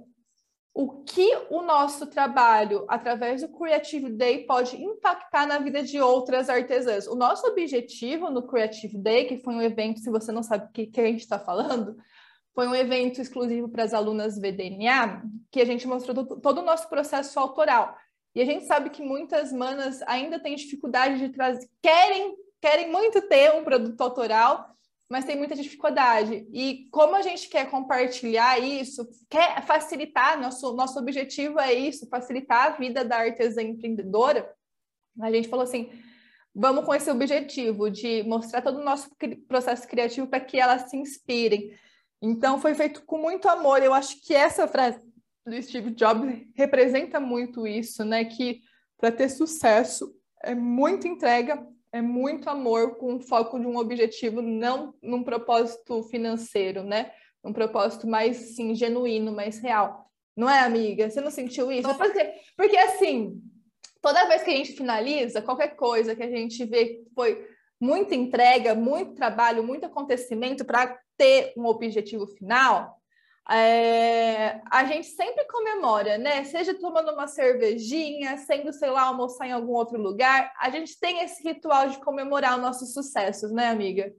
o 0.73 1.03
que 1.03 1.29
o 1.51 1.63
nosso 1.63 2.07
trabalho, 2.07 2.87
através 2.89 3.43
do 3.43 3.49
Creative 3.49 4.11
Day, 4.11 4.47
pode 4.47 4.81
impactar 4.81 5.47
na 5.47 5.59
vida 5.59 5.83
de 5.83 6.01
outras 6.01 6.49
artesãs. 6.49 7.07
O 7.07 7.17
nosso 7.17 7.47
objetivo 7.47 8.31
no 8.31 8.47
Creative 8.47 8.97
Day, 8.97 9.25
que 9.25 9.39
foi 9.39 9.55
um 9.55 9.63
evento, 9.63 10.01
se 10.01 10.11
você 10.11 10.31
não 10.31 10.43
sabe 10.43 10.67
o 10.67 10.73
que, 10.73 10.87
que 10.87 11.01
a 11.01 11.07
gente 11.07 11.21
está 11.21 11.39
falando, 11.39 11.97
foi 12.55 12.69
um 12.69 12.75
evento 12.75 13.21
exclusivo 13.21 13.69
para 13.69 13.83
as 13.83 13.93
alunas 13.93 14.39
VDNA, 14.39 15.23
que 15.51 15.61
a 15.61 15.65
gente 15.65 15.87
mostrou 15.87 16.25
todo 16.25 16.59
o 16.59 16.65
nosso 16.65 16.89
processo 16.89 17.39
autoral. 17.39 17.97
E 18.35 18.41
a 18.41 18.45
gente 18.45 18.65
sabe 18.65 18.91
que 18.91 19.03
muitas 19.03 19.53
manas 19.53 20.01
ainda 20.03 20.39
têm 20.39 20.55
dificuldade 20.55 21.19
de 21.19 21.31
trazer, 21.31 21.69
querem, 21.83 22.37
querem 22.61 22.91
muito 22.91 23.23
ter 23.23 23.53
um 23.55 23.65
produto 23.65 24.01
autoral, 24.01 24.69
mas 25.11 25.25
tem 25.25 25.37
muita 25.37 25.57
dificuldade. 25.57 26.47
E 26.53 26.89
como 26.93 27.17
a 27.17 27.23
gente 27.23 27.49
quer 27.49 27.69
compartilhar 27.69 28.61
isso, 28.61 29.09
quer 29.29 29.61
facilitar, 29.67 30.41
nosso, 30.41 30.73
nosso 30.75 31.01
objetivo 31.01 31.59
é 31.59 31.73
isso, 31.75 32.09
facilitar 32.09 32.67
a 32.67 32.77
vida 32.77 33.05
da 33.05 33.17
artesã 33.17 33.61
empreendedora, 33.61 34.49
a 35.21 35.33
gente 35.33 35.49
falou 35.49 35.65
assim, 35.65 35.91
vamos 36.55 36.85
com 36.85 36.95
esse 36.95 37.11
objetivo 37.11 37.91
de 37.91 38.23
mostrar 38.23 38.63
todo 38.63 38.79
o 38.79 38.85
nosso 38.85 39.11
processo 39.49 39.87
criativo 39.89 40.29
para 40.29 40.39
que 40.39 40.61
elas 40.61 40.89
se 40.89 40.97
inspirem. 40.97 41.77
Então 42.23 42.61
foi 42.61 42.75
feito 42.75 43.03
com 43.05 43.19
muito 43.19 43.49
amor. 43.49 43.83
Eu 43.83 43.93
acho 43.93 44.21
que 44.25 44.33
essa 44.33 44.69
frase 44.69 45.01
do 45.45 45.61
Steve 45.61 45.91
Jobs 45.91 46.47
representa 46.55 47.19
muito 47.19 47.67
isso, 47.67 48.05
né? 48.05 48.25
Que 48.25 48.61
para 48.97 49.11
ter 49.11 49.29
sucesso 49.29 50.15
é 50.43 50.55
muita 50.55 51.09
entrega, 51.09 51.67
é 51.93 52.01
muito 52.01 52.49
amor 52.49 52.97
com 52.97 53.21
foco 53.21 53.59
de 53.59 53.67
um 53.67 53.77
objetivo, 53.77 54.41
não 54.41 54.95
num 55.03 55.23
propósito 55.23 56.03
financeiro, 56.05 56.83
né? 56.83 57.11
Um 57.43 57.53
propósito 57.53 58.07
mais 58.07 58.55
sim, 58.55 58.75
genuíno, 58.75 59.33
mais 59.33 59.59
real. 59.59 60.07
Não 60.37 60.49
é, 60.49 60.61
amiga? 60.61 61.11
Você 61.11 61.21
não 61.21 61.31
sentiu 61.31 61.73
isso? 61.73 61.93
Porque, 61.97 62.33
porque 62.57 62.77
assim, 62.77 63.41
toda 64.01 64.29
vez 64.29 64.43
que 64.43 64.51
a 64.51 64.57
gente 64.57 64.73
finaliza, 64.73 65.43
qualquer 65.43 65.75
coisa 65.75 66.15
que 66.15 66.23
a 66.23 66.31
gente 66.31 66.65
vê 66.65 67.03
foi 67.15 67.47
muita 67.81 68.15
entrega, 68.15 68.75
muito 68.75 69.15
trabalho, 69.15 69.65
muito 69.65 69.87
acontecimento 69.87 70.65
para 70.65 70.99
ter 71.17 71.53
um 71.57 71.65
objetivo 71.67 72.27
final, 72.27 73.00
é, 73.51 74.61
a 74.71 74.85
gente 74.85 75.09
sempre 75.09 75.45
comemora, 75.47 76.17
né? 76.17 76.45
Seja 76.45 76.73
tomando 76.73 77.13
uma 77.13 77.27
cervejinha, 77.27 78.37
sendo, 78.39 78.73
sei 78.73 78.91
lá, 78.91 79.03
almoçar 79.03 79.47
em 79.47 79.53
algum 79.53 79.73
outro 79.73 80.01
lugar, 80.01 80.53
a 80.59 80.71
gente 80.71 80.99
tem 81.01 81.25
esse 81.25 81.43
ritual 81.43 81.89
de 81.89 81.99
comemorar 81.99 82.57
os 82.57 82.63
nossos 82.63 82.95
sucessos, 82.95 83.51
né, 83.51 83.69
amiga? 83.69 84.15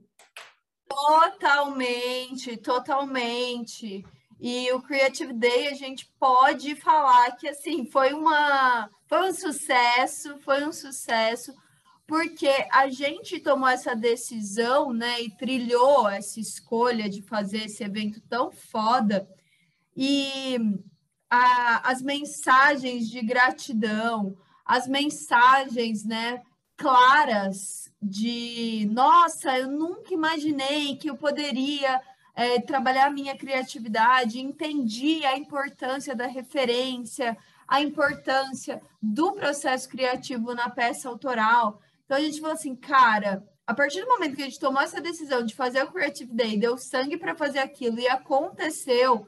Totalmente, 0.86 2.58
totalmente. 2.58 4.04
E 4.38 4.70
o 4.72 4.82
Creative 4.82 5.32
Day 5.32 5.68
a 5.68 5.74
gente 5.74 6.12
pode 6.18 6.76
falar 6.76 7.34
que 7.36 7.48
assim 7.48 7.86
foi 7.86 8.12
uma 8.12 8.90
foi 9.08 9.30
um 9.30 9.32
sucesso, 9.32 10.38
foi 10.40 10.64
um 10.64 10.72
sucesso 10.72 11.54
porque 12.06 12.50
a 12.70 12.88
gente 12.88 13.40
tomou 13.40 13.68
essa 13.68 13.94
decisão, 13.94 14.92
né, 14.92 15.22
e 15.22 15.30
trilhou 15.30 16.08
essa 16.08 16.40
escolha 16.40 17.08
de 17.08 17.22
fazer 17.22 17.66
esse 17.66 17.82
evento 17.82 18.20
tão 18.28 18.50
foda, 18.50 19.28
e 19.96 20.56
a, 21.30 21.90
as 21.90 22.02
mensagens 22.02 23.08
de 23.08 23.22
gratidão, 23.22 24.36
as 24.64 24.86
mensagens, 24.86 26.04
né, 26.04 26.42
claras 26.76 27.90
de, 28.00 28.88
nossa, 28.90 29.56
eu 29.58 29.70
nunca 29.70 30.12
imaginei 30.12 30.96
que 30.96 31.08
eu 31.08 31.16
poderia 31.16 32.00
é, 32.34 32.60
trabalhar 32.60 33.10
minha 33.10 33.36
criatividade, 33.36 34.40
entendi 34.40 35.24
a 35.24 35.36
importância 35.36 36.14
da 36.14 36.26
referência, 36.26 37.36
a 37.68 37.80
importância 37.80 38.82
do 39.00 39.32
processo 39.32 39.88
criativo 39.88 40.54
na 40.54 40.68
peça 40.68 41.08
autoral. 41.08 41.80
Então 42.12 42.20
a 42.20 42.24
gente 42.26 42.42
falou 42.42 42.54
assim, 42.54 42.76
cara, 42.76 43.42
a 43.66 43.72
partir 43.72 44.02
do 44.02 44.06
momento 44.06 44.36
que 44.36 44.42
a 44.42 44.44
gente 44.44 44.60
tomou 44.60 44.82
essa 44.82 45.00
decisão 45.00 45.46
de 45.46 45.54
fazer 45.54 45.82
o 45.82 45.90
Creative 45.90 46.30
Day, 46.30 46.58
deu 46.58 46.76
sangue 46.76 47.16
para 47.16 47.34
fazer 47.34 47.60
aquilo 47.60 47.98
e 47.98 48.06
aconteceu, 48.06 49.26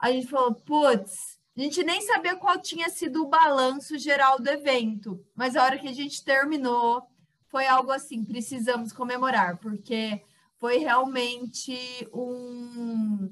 a 0.00 0.10
gente 0.10 0.28
falou, 0.28 0.54
putz, 0.54 1.38
a 1.54 1.60
gente 1.60 1.84
nem 1.84 2.00
sabia 2.00 2.34
qual 2.34 2.58
tinha 2.58 2.88
sido 2.88 3.22
o 3.22 3.28
balanço 3.28 3.98
geral 3.98 4.40
do 4.40 4.48
evento, 4.48 5.22
mas 5.34 5.54
a 5.54 5.64
hora 5.64 5.78
que 5.78 5.86
a 5.86 5.92
gente 5.92 6.24
terminou, 6.24 7.02
foi 7.48 7.66
algo 7.66 7.92
assim, 7.92 8.24
precisamos 8.24 8.90
comemorar, 8.90 9.58
porque 9.58 10.22
foi 10.58 10.78
realmente 10.78 12.08
um 12.10 13.30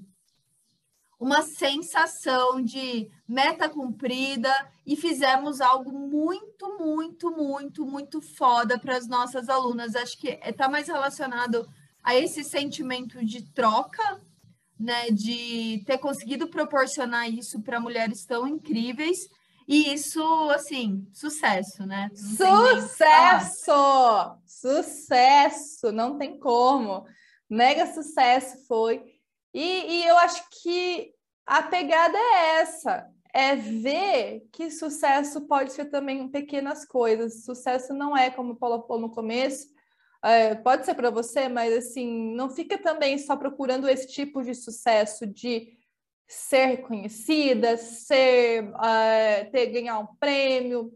uma 1.23 1.41
sensação 1.43 2.61
de 2.61 3.09
meta 3.29 3.69
cumprida 3.69 4.53
e 4.85 4.97
fizemos 4.97 5.61
algo 5.61 5.93
muito, 5.93 6.77
muito, 6.81 7.31
muito, 7.31 7.87
muito 7.87 8.21
foda 8.21 8.77
para 8.77 8.97
as 8.97 9.07
nossas 9.07 9.49
alunas. 9.49 9.95
Acho 9.95 10.19
que 10.19 10.31
está 10.45 10.69
mais 10.69 10.89
relacionado 10.89 11.65
a 12.03 12.17
esse 12.17 12.43
sentimento 12.43 13.25
de 13.25 13.41
troca, 13.53 14.21
né? 14.77 15.13
De 15.13 15.85
ter 15.87 15.99
conseguido 15.99 16.49
proporcionar 16.49 17.31
isso 17.31 17.63
para 17.63 17.79
mulheres 17.79 18.27
tão 18.27 18.45
incríveis. 18.45 19.29
E 19.69 19.95
isso, 19.95 20.25
assim, 20.51 21.07
sucesso, 21.13 21.87
né? 21.87 22.11
Sucesso! 22.17 23.71
Sucesso! 24.45 25.93
Não 25.93 26.19
tem 26.19 26.37
como. 26.37 27.07
Mega 27.49 27.87
sucesso 27.95 28.67
foi. 28.67 29.13
E, 29.55 30.01
e 30.01 30.05
eu 30.07 30.17
acho 30.19 30.43
que 30.51 31.12
a 31.47 31.63
pegada 31.63 32.17
é 32.17 32.61
essa, 32.61 33.11
é 33.33 33.57
ver 33.57 34.47
que 34.53 34.71
sucesso 34.71 35.41
pode 35.47 35.73
ser 35.73 35.87
também 35.87 36.29
pequenas 36.29 36.85
coisas. 36.85 37.45
Sucesso 37.45 37.93
não 37.95 38.17
é, 38.17 38.31
como 38.31 38.53
o 38.53 38.57
Paulo 38.57 38.85
falou 38.87 39.03
no 39.03 39.11
começo, 39.11 39.69
é, 40.25 40.55
pode 40.55 40.85
ser 40.85 40.95
para 40.95 41.11
você, 41.11 41.49
mas 41.49 41.73
assim, 41.73 42.35
não 42.35 42.49
fica 42.49 42.79
também 42.79 43.19
só 43.19 43.37
procurando 43.37 43.89
esse 43.89 44.07
tipo 44.07 44.43
de 44.43 44.55
sucesso 44.55 45.27
de 45.27 45.77
ser 46.29 46.67
reconhecida, 46.67 47.77
ser, 47.77 48.65
uh, 48.71 49.51
ter 49.51 49.67
ganhar 49.67 49.99
um 49.99 50.07
prêmio. 50.19 50.93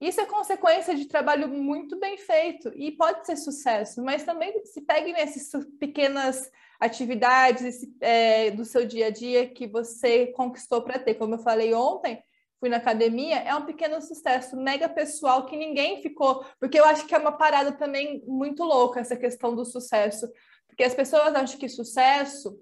Isso 0.00 0.20
é 0.20 0.26
consequência 0.26 0.94
de 0.94 1.06
trabalho 1.06 1.48
muito 1.48 1.98
bem 1.98 2.18
feito 2.18 2.70
e 2.74 2.92
pode 2.92 3.24
ser 3.24 3.36
sucesso, 3.36 4.02
mas 4.02 4.24
também 4.24 4.62
se 4.64 4.82
pegue 4.82 5.12
nessas 5.12 5.64
pequenas 5.78 6.50
atividades 6.78 7.86
é, 8.00 8.50
do 8.50 8.64
seu 8.64 8.86
dia 8.86 9.06
a 9.06 9.10
dia 9.10 9.48
que 9.48 9.66
você 9.66 10.26
conquistou 10.28 10.82
para 10.82 10.98
ter. 10.98 11.14
Como 11.14 11.34
eu 11.34 11.38
falei 11.38 11.72
ontem, 11.72 12.22
fui 12.60 12.68
na 12.68 12.76
academia, 12.76 13.36
é 13.36 13.54
um 13.54 13.64
pequeno 13.64 14.00
sucesso 14.02 14.54
mega 14.54 14.86
pessoal 14.86 15.46
que 15.46 15.56
ninguém 15.56 16.02
ficou, 16.02 16.44
porque 16.60 16.78
eu 16.78 16.84
acho 16.84 17.06
que 17.06 17.14
é 17.14 17.18
uma 17.18 17.32
parada 17.32 17.72
também 17.72 18.22
muito 18.26 18.64
louca 18.64 19.00
essa 19.00 19.16
questão 19.16 19.54
do 19.54 19.64
sucesso, 19.64 20.30
porque 20.66 20.84
as 20.84 20.94
pessoas 20.94 21.34
acham 21.34 21.58
que 21.58 21.68
sucesso 21.70 22.58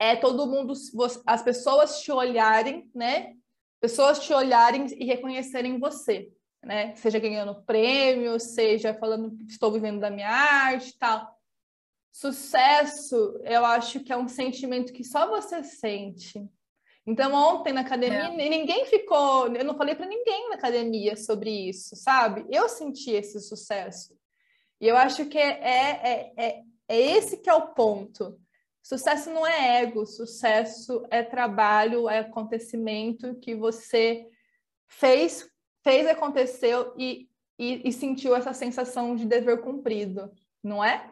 é 0.00 0.16
todo 0.16 0.48
mundo, 0.48 0.74
as 1.24 1.42
pessoas 1.42 2.00
te 2.00 2.10
olharem, 2.10 2.90
né? 2.92 3.34
Pessoas 3.84 4.18
te 4.18 4.32
olharem 4.32 4.86
e 4.98 5.04
reconhecerem 5.04 5.78
você, 5.78 6.32
né? 6.64 6.96
Seja 6.96 7.18
ganhando 7.18 7.62
prêmio, 7.66 8.40
seja 8.40 8.94
falando 8.94 9.36
que 9.36 9.44
estou 9.44 9.70
vivendo 9.70 10.00
da 10.00 10.08
minha 10.08 10.30
arte 10.30 10.98
tal. 10.98 11.38
Sucesso, 12.10 13.38
eu 13.44 13.62
acho 13.62 14.00
que 14.00 14.10
é 14.10 14.16
um 14.16 14.26
sentimento 14.26 14.90
que 14.90 15.04
só 15.04 15.28
você 15.28 15.62
sente. 15.62 16.48
Então, 17.06 17.34
ontem 17.34 17.74
na 17.74 17.82
academia, 17.82 18.42
é. 18.42 18.48
ninguém 18.48 18.86
ficou. 18.86 19.54
Eu 19.54 19.66
não 19.66 19.76
falei 19.76 19.94
para 19.94 20.06
ninguém 20.06 20.48
na 20.48 20.54
academia 20.54 21.14
sobre 21.14 21.50
isso, 21.50 21.94
sabe? 21.94 22.46
Eu 22.48 22.70
senti 22.70 23.10
esse 23.10 23.38
sucesso. 23.38 24.16
E 24.80 24.88
eu 24.88 24.96
acho 24.96 25.26
que 25.26 25.36
é, 25.36 25.60
é, 25.60 26.32
é, 26.38 26.62
é 26.88 27.00
esse 27.18 27.36
que 27.36 27.50
é 27.50 27.54
o 27.54 27.74
ponto. 27.74 28.40
Sucesso 28.84 29.30
não 29.30 29.46
é 29.46 29.80
ego, 29.80 30.04
sucesso 30.04 31.06
é 31.10 31.22
trabalho, 31.22 32.06
é 32.06 32.18
acontecimento 32.18 33.34
que 33.36 33.54
você 33.54 34.28
fez, 34.86 35.48
fez 35.82 36.06
aconteceu 36.06 36.94
e, 36.98 37.26
e, 37.58 37.88
e 37.88 37.90
sentiu 37.90 38.36
essa 38.36 38.52
sensação 38.52 39.16
de 39.16 39.24
dever 39.24 39.62
cumprido, 39.62 40.30
não 40.62 40.84
é? 40.84 41.10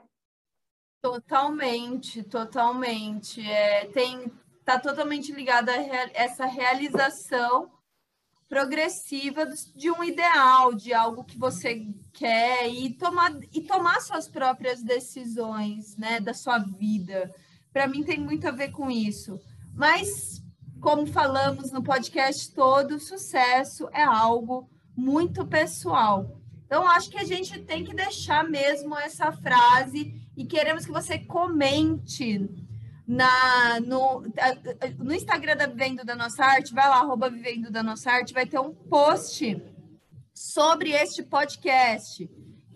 Totalmente, 1.00 2.22
totalmente. 2.22 3.40
É, 3.40 3.86
tem, 3.86 4.30
tá 4.66 4.78
totalmente 4.78 5.32
ligada 5.32 5.72
a 5.72 5.78
rea, 5.78 6.10
essa 6.12 6.44
realização 6.44 7.72
progressiva 8.50 9.46
de 9.74 9.90
um 9.90 10.04
ideal, 10.04 10.74
de 10.74 10.92
algo 10.92 11.24
que 11.24 11.38
você 11.38 11.86
quer 12.12 12.68
e 12.68 12.92
tomar 12.98 13.32
e 13.50 13.62
tomar 13.62 13.98
suas 14.02 14.28
próprias 14.28 14.82
decisões, 14.82 15.96
né, 15.96 16.20
da 16.20 16.34
sua 16.34 16.58
vida 16.58 17.34
para 17.72 17.86
mim 17.86 18.02
tem 18.02 18.18
muito 18.18 18.46
a 18.46 18.50
ver 18.50 18.70
com 18.70 18.90
isso. 18.90 19.40
Mas, 19.74 20.42
como 20.80 21.06
falamos 21.06 21.72
no 21.72 21.82
podcast 21.82 22.52
todo, 22.52 23.00
sucesso 23.00 23.88
é 23.92 24.02
algo 24.02 24.68
muito 24.96 25.46
pessoal. 25.46 26.38
Então, 26.66 26.86
acho 26.86 27.10
que 27.10 27.18
a 27.18 27.24
gente 27.24 27.58
tem 27.60 27.84
que 27.84 27.94
deixar 27.94 28.48
mesmo 28.48 28.96
essa 28.98 29.32
frase 29.32 30.14
e 30.36 30.44
queremos 30.44 30.86
que 30.86 30.92
você 30.92 31.18
comente 31.18 32.48
na, 33.06 33.80
no, 33.80 34.22
no 34.98 35.12
Instagram 35.12 35.56
da 35.56 35.66
Vivendo 35.66 36.04
da 36.04 36.14
Nossa 36.14 36.44
Arte, 36.44 36.72
vai 36.72 36.88
lá, 36.88 37.00
arroba 37.00 37.28
Vivendo 37.28 37.70
da 37.70 37.82
Nossa 37.82 38.10
Arte, 38.10 38.32
vai 38.32 38.46
ter 38.46 38.58
um 38.58 38.72
post 38.72 39.62
sobre 40.32 40.90
este 40.92 41.22
podcast. 41.22 42.28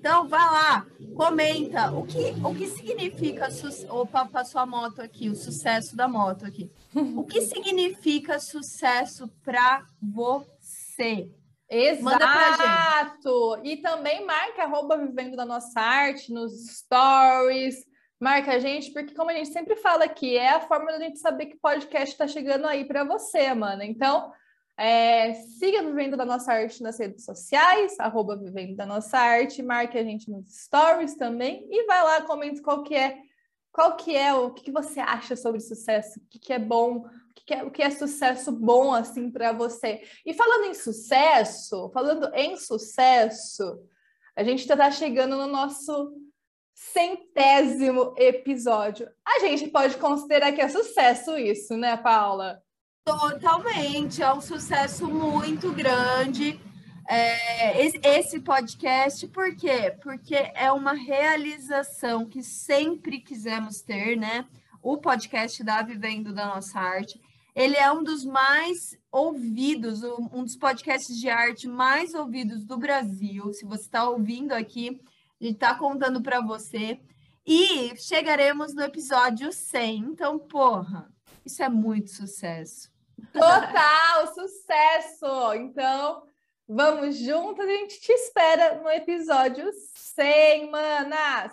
Então, 0.06 0.28
vá 0.28 0.48
lá, 0.48 0.86
comenta 1.16 1.90
o 1.90 2.06
que, 2.06 2.30
o 2.44 2.54
que 2.54 2.68
significa. 2.68 3.48
Opa, 3.90 4.24
passou 4.24 4.60
a 4.60 4.64
moto 4.64 5.02
aqui, 5.02 5.28
o 5.28 5.34
sucesso 5.34 5.96
da 5.96 6.06
moto 6.06 6.46
aqui. 6.46 6.70
O 6.94 7.24
que 7.24 7.40
significa 7.42 8.38
sucesso 8.38 9.26
para 9.44 9.84
você? 10.00 11.28
Exato! 11.68 13.60
E 13.64 13.78
também 13.78 14.24
marca 14.24 14.62
arroba 14.62 14.96
Vivendo 14.96 15.34
da 15.34 15.44
Nossa 15.44 15.80
Arte 15.80 16.32
nos 16.32 16.52
stories. 16.68 17.84
Marca 18.20 18.52
a 18.52 18.58
gente, 18.60 18.92
porque 18.92 19.12
como 19.12 19.32
a 19.32 19.34
gente 19.34 19.48
sempre 19.48 19.74
fala 19.74 20.04
aqui, 20.04 20.36
é 20.36 20.50
a 20.50 20.60
forma 20.60 20.92
da 20.92 21.00
gente 21.00 21.18
saber 21.18 21.46
que 21.46 21.56
podcast 21.56 22.12
está 22.12 22.28
chegando 22.28 22.68
aí 22.68 22.84
para 22.84 23.02
você, 23.02 23.52
mano. 23.52 23.82
Então, 23.82 24.32
é, 24.76 25.32
siga 25.58 25.82
Vivendo 25.82 26.16
da 26.16 26.24
Nossa 26.24 26.52
Arte 26.52 26.82
nas 26.82 26.98
redes 26.98 27.24
sociais, 27.24 27.98
arroba 27.98 28.36
Vivendo 28.36 28.76
da 28.76 28.84
Nossa 28.84 29.18
Arte, 29.18 29.62
marque 29.62 29.96
a 29.96 30.04
gente 30.04 30.30
nos 30.30 30.64
stories 30.64 31.16
também 31.16 31.66
e 31.70 31.86
vai 31.86 32.02
lá, 32.02 32.22
comente 32.22 32.60
qual 32.60 32.82
que 32.82 32.94
é, 32.94 33.18
qual 33.72 33.96
que 33.96 34.14
é, 34.14 34.34
o 34.34 34.52
que, 34.52 34.64
que 34.64 34.72
você 34.72 35.00
acha 35.00 35.34
sobre 35.34 35.60
sucesso, 35.60 36.20
o 36.20 36.28
que, 36.28 36.38
que 36.38 36.52
é 36.52 36.58
bom, 36.58 36.98
o 36.98 37.34
que, 37.34 37.44
que 37.46 37.54
é, 37.54 37.64
o 37.64 37.70
que 37.70 37.82
é 37.82 37.90
sucesso 37.90 38.52
bom 38.52 38.92
assim 38.92 39.30
para 39.30 39.52
você. 39.52 40.02
E 40.26 40.34
falando 40.34 40.66
em 40.66 40.74
sucesso, 40.74 41.90
falando 41.94 42.30
em 42.34 42.56
sucesso, 42.58 43.80
a 44.36 44.44
gente 44.44 44.60
está 44.60 44.90
chegando 44.90 45.36
no 45.36 45.46
nosso 45.46 46.12
centésimo 46.74 48.14
episódio. 48.18 49.08
A 49.24 49.38
gente 49.40 49.68
pode 49.68 49.96
considerar 49.96 50.52
que 50.52 50.60
é 50.60 50.68
sucesso 50.68 51.38
isso, 51.38 51.74
né, 51.78 51.96
Paula? 51.96 52.62
Totalmente, 53.06 54.20
é 54.20 54.34
um 54.34 54.40
sucesso 54.40 55.06
muito 55.06 55.70
grande. 55.70 56.60
É, 57.08 57.86
esse 57.86 58.40
podcast, 58.40 59.28
por 59.28 59.54
quê? 59.54 59.96
Porque 60.02 60.34
é 60.34 60.72
uma 60.72 60.92
realização 60.92 62.26
que 62.26 62.42
sempre 62.42 63.20
quisemos 63.20 63.80
ter, 63.80 64.16
né? 64.16 64.44
O 64.82 64.98
podcast 64.98 65.62
da 65.62 65.82
Vivendo 65.82 66.34
da 66.34 66.46
Nossa 66.46 66.80
Arte. 66.80 67.20
Ele 67.54 67.76
é 67.76 67.92
um 67.92 68.02
dos 68.02 68.24
mais 68.24 68.98
ouvidos, 69.12 70.02
um 70.02 70.42
dos 70.42 70.56
podcasts 70.56 71.16
de 71.16 71.30
arte 71.30 71.68
mais 71.68 72.12
ouvidos 72.12 72.64
do 72.64 72.76
Brasil. 72.76 73.52
Se 73.52 73.64
você 73.64 73.82
está 73.82 74.08
ouvindo 74.08 74.50
aqui, 74.50 75.00
a 75.40 75.44
gente 75.44 75.54
está 75.54 75.76
contando 75.76 76.20
para 76.20 76.40
você. 76.40 76.98
E 77.46 77.96
chegaremos 77.96 78.74
no 78.74 78.82
episódio 78.82 79.52
100. 79.52 79.98
Então, 79.98 80.40
porra, 80.40 81.08
isso 81.44 81.62
é 81.62 81.68
muito 81.68 82.10
sucesso. 82.10 82.95
Total, 83.32 84.34
sucesso! 84.34 85.54
Então, 85.54 86.22
vamos 86.68 87.16
juntos, 87.16 87.64
a 87.64 87.68
gente 87.68 88.00
te 88.00 88.12
espera 88.12 88.76
no 88.76 88.88
episódio 88.90 89.70
100, 89.72 90.70
manas! 90.70 91.52